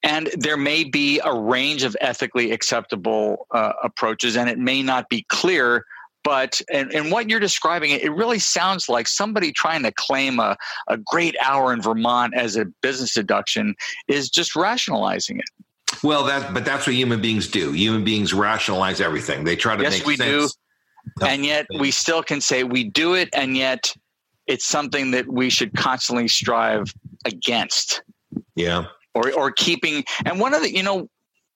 [0.04, 5.10] And there may be a range of ethically acceptable uh, approaches, and it may not
[5.10, 5.86] be clear
[6.24, 10.58] but and, and what you're describing it really sounds like somebody trying to claim a,
[10.88, 13.76] a great hour in vermont as a business deduction
[14.08, 15.46] is just rationalizing it.
[16.02, 17.72] Well that but that's what human beings do.
[17.74, 19.44] Human beings rationalize everything.
[19.44, 20.54] They try to yes, make we sense.
[21.20, 23.94] Do and yet we still can say we do it and yet
[24.48, 26.94] it's something that we should constantly strive
[27.26, 28.04] against.
[28.56, 28.86] Yeah.
[29.14, 31.10] Or or keeping and one of the you know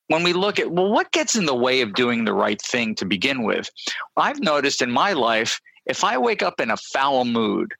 [0.07, 2.95] when we look at, well, what gets in the way of doing the right thing
[2.95, 3.69] to begin with?
[4.15, 7.73] I've noticed in my life, if I wake up in a foul mood,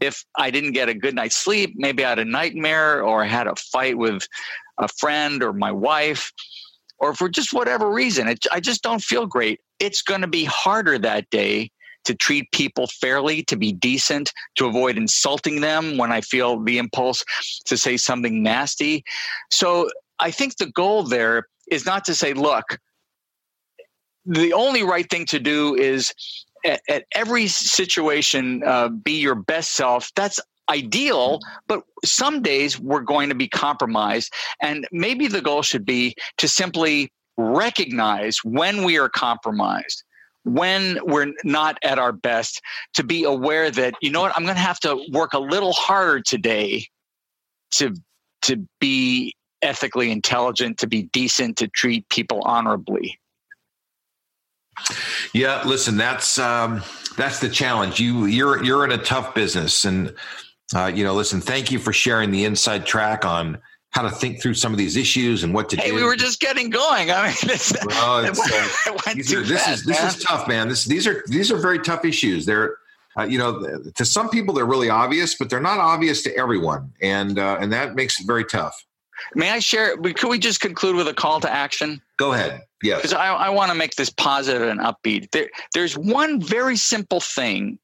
[0.00, 3.26] if I didn't get a good night's sleep, maybe I had a nightmare or I
[3.26, 4.26] had a fight with
[4.78, 6.32] a friend or my wife,
[6.98, 9.60] or for just whatever reason, it, I just don't feel great.
[9.78, 11.70] It's going to be harder that day
[12.04, 16.78] to treat people fairly, to be decent, to avoid insulting them when I feel the
[16.78, 17.24] impulse
[17.64, 19.04] to say something nasty.
[19.50, 19.88] So
[20.18, 22.78] I think the goal there is not to say, look,
[24.26, 26.12] the only right thing to do is
[26.64, 30.10] at, at every situation uh, be your best self.
[30.16, 30.40] That's
[30.70, 34.32] ideal, but some days we're going to be compromised.
[34.62, 40.04] And maybe the goal should be to simply recognize when we are compromised,
[40.44, 42.62] when we're not at our best,
[42.94, 45.72] to be aware that, you know what, I'm going to have to work a little
[45.72, 46.86] harder today
[47.72, 47.94] to
[48.42, 49.34] to be
[49.64, 53.18] ethically intelligent, to be decent, to treat people honorably.
[55.32, 56.82] Yeah, listen, that's um,
[57.16, 58.00] that's the challenge.
[58.00, 60.14] You you're you're in a tough business, and
[60.74, 63.58] uh, you know, listen, thank you for sharing the inside track on
[63.90, 65.94] how to think through some of these issues and what to hey, do.
[65.94, 67.12] we were just getting going.
[67.12, 68.34] I mean, it's, well, uh, it
[69.16, 70.08] this fast, is this man.
[70.08, 70.68] is tough, man.
[70.68, 72.46] This these are these are very tough issues.
[72.46, 72.76] They're
[73.16, 76.92] uh, you know, to some people they're really obvious, but they're not obvious to everyone,
[77.00, 78.84] and uh, and that makes it very tough.
[79.34, 79.96] May I share?
[79.96, 82.00] Could we just conclude with a call to action?
[82.16, 82.62] Go ahead.
[82.82, 82.98] Yes.
[82.98, 85.30] Because I, I want to make this positive and upbeat.
[85.30, 87.78] There, there's one very simple thing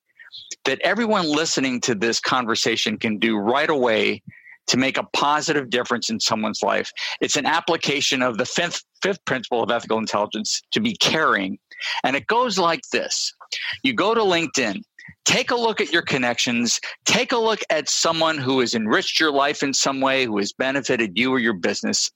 [0.64, 4.22] that everyone listening to this conversation can do right away
[4.66, 6.92] to make a positive difference in someone's life.
[7.20, 11.58] It's an application of the fifth, fifth principle of ethical intelligence to be caring.
[12.04, 13.34] And it goes like this
[13.82, 14.82] you go to LinkedIn,
[15.24, 19.32] take a look at your connections, take a look at someone who has enriched your
[19.32, 22.10] life in some way, who has benefited you or your business,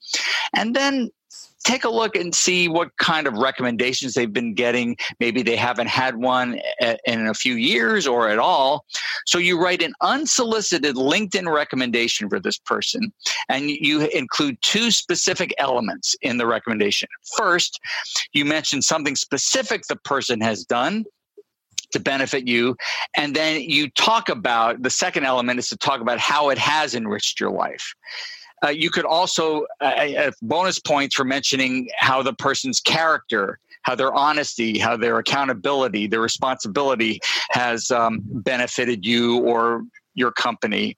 [0.55, 1.11] and then
[1.64, 4.97] take a look and see what kind of recommendations they've been getting.
[5.18, 8.84] Maybe they haven't had one eh, in a few years or at all.
[9.26, 13.12] So you write an unsolicited LinkedIn recommendation for this person,
[13.49, 17.09] and you include two specific elements in the recommendation.
[17.36, 17.80] First,
[18.32, 21.05] you mention something specific the person has done
[21.95, 22.76] to benefit you.
[23.16, 26.95] And then you talk about the second element is to talk about how it has
[26.95, 27.95] enriched your life.
[28.64, 34.12] Uh, you could also uh, bonus points for mentioning how the person's character how their
[34.12, 37.20] honesty, how their accountability, their responsibility
[37.51, 39.82] has um, benefited you or
[40.14, 40.97] your company.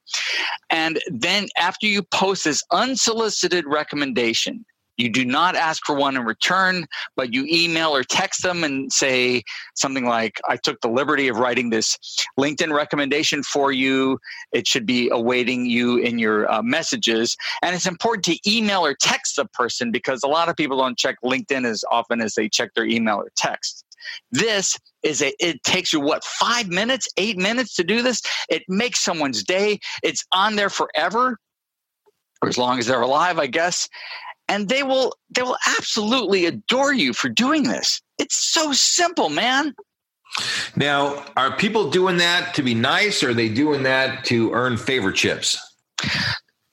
[0.71, 4.65] And then after you post this unsolicited recommendation,
[4.97, 6.87] you do not ask for one in return,
[7.17, 9.43] but you email or text them and say
[9.75, 11.99] something like, I took the liberty of writing this
[12.39, 14.19] LinkedIn recommendation for you.
[14.53, 17.37] It should be awaiting you in your uh, messages.
[17.63, 20.99] And it's important to email or text the person because a lot of people don't
[20.99, 23.85] check LinkedIn as often as they check their email or text.
[24.31, 28.23] This is a, it takes you what, five minutes, eight minutes to do this?
[28.49, 29.81] It makes someone's day.
[30.03, 31.39] It's on there forever
[32.43, 33.89] or as long as they're alive, I guess
[34.49, 38.01] and they will they will absolutely adore you for doing this.
[38.19, 39.75] It's so simple, man.
[40.75, 44.77] Now, are people doing that to be nice or are they doing that to earn
[44.77, 45.59] favor chips?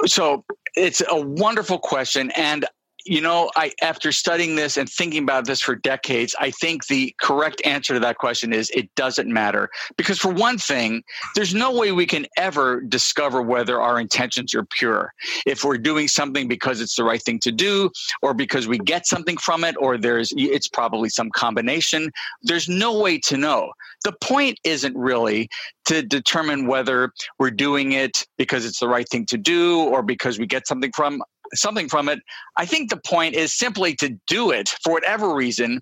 [0.06, 0.44] So,
[0.76, 2.66] it's a wonderful question and
[3.06, 7.14] you know, I after studying this and thinking about this for decades, I think the
[7.22, 9.70] correct answer to that question is it doesn't matter.
[9.98, 11.04] Because for one thing,
[11.36, 15.14] there's no way we can ever discover whether our intentions are pure.
[15.46, 17.90] If we're doing something because it's the right thing to do
[18.22, 22.12] or because we get something from it or there's it's probably some combination,
[22.44, 23.72] there's no way to know.
[24.04, 25.50] The point isn't really
[25.86, 30.40] to determine whether we're doing it because it's the right thing to do or because
[30.40, 31.22] we get something from
[31.56, 32.20] something from it.
[32.58, 35.82] I think the point is simply to do it for whatever reason,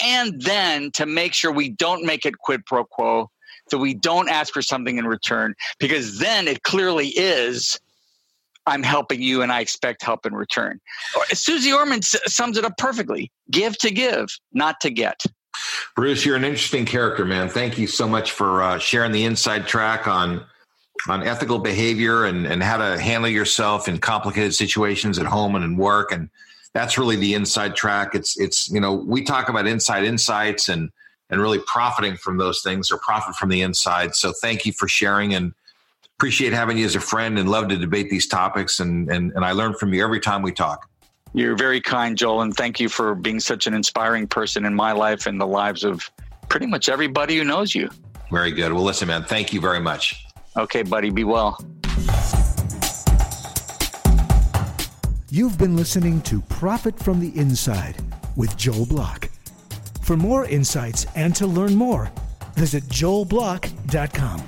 [0.00, 3.30] and then to make sure we don't make it quid pro quo,
[3.70, 7.78] that we don't ask for something in return, because then it clearly is.
[8.64, 10.80] I'm helping you and I expect help in return.
[11.32, 15.20] Suze Orman sums it up perfectly give to give, not to get.
[15.96, 17.48] Bruce, you're an interesting character, man.
[17.48, 20.44] Thank you so much for uh, sharing the inside track on
[21.08, 25.64] on ethical behavior and, and how to handle yourself in complicated situations at home and
[25.64, 26.12] in work.
[26.12, 26.30] And
[26.74, 28.14] that's really the inside track.
[28.14, 30.90] It's, it's, you know, we talk about inside insights and,
[31.30, 34.14] and really profiting from those things or profit from the inside.
[34.14, 35.52] So thank you for sharing and
[36.16, 38.80] appreciate having you as a friend and love to debate these topics.
[38.80, 40.88] And, and, and I learn from you every time we talk.
[41.34, 44.92] You're very kind, Joel, and thank you for being such an inspiring person in my
[44.92, 46.08] life and the lives of
[46.48, 47.88] pretty much everybody who knows you.
[48.30, 48.72] Very good.
[48.72, 50.26] Well, listen, man, thank you very much.
[50.56, 51.10] Okay, buddy.
[51.10, 51.58] Be well.
[55.30, 57.96] You've been listening to Profit from the Inside
[58.36, 59.30] with Joel Block.
[60.02, 62.10] For more insights and to learn more,
[62.54, 64.40] visit joelblock.com.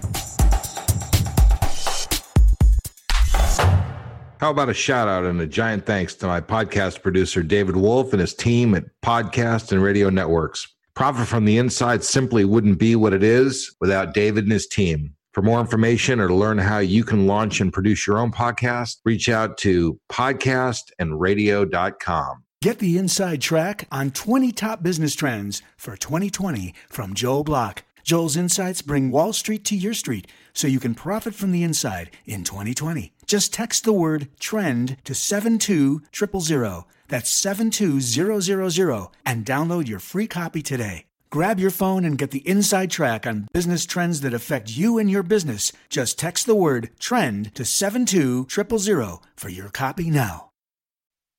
[4.41, 8.13] How about a shout out and a giant thanks to my podcast producer, David Wolf,
[8.13, 10.69] and his team at Podcast and Radio Networks.
[10.95, 15.15] Profit from the Inside simply wouldn't be what it is without David and his team.
[15.35, 18.99] For more information or to learn how you can launch and produce your own podcast,
[19.05, 22.45] reach out to podcastandradio.com.
[22.63, 27.83] Get the inside track on 20 top business trends for 2020 from Joel Block.
[28.05, 32.13] Joel's insights bring Wall Street to your street so you can profit from the inside
[32.27, 33.13] in 2020.
[33.27, 36.85] Just text the word trend to 72000.
[37.09, 41.07] That's 72000 and download your free copy today.
[41.35, 45.11] Grab your phone and get the inside track on business trends that affect you and
[45.11, 45.73] your business.
[45.89, 50.51] Just text the word trend to 72000 for your copy now.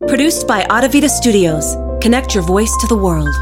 [0.06, 1.78] Produced by Audavita Studios.
[2.04, 3.34] Connect your voice to the world.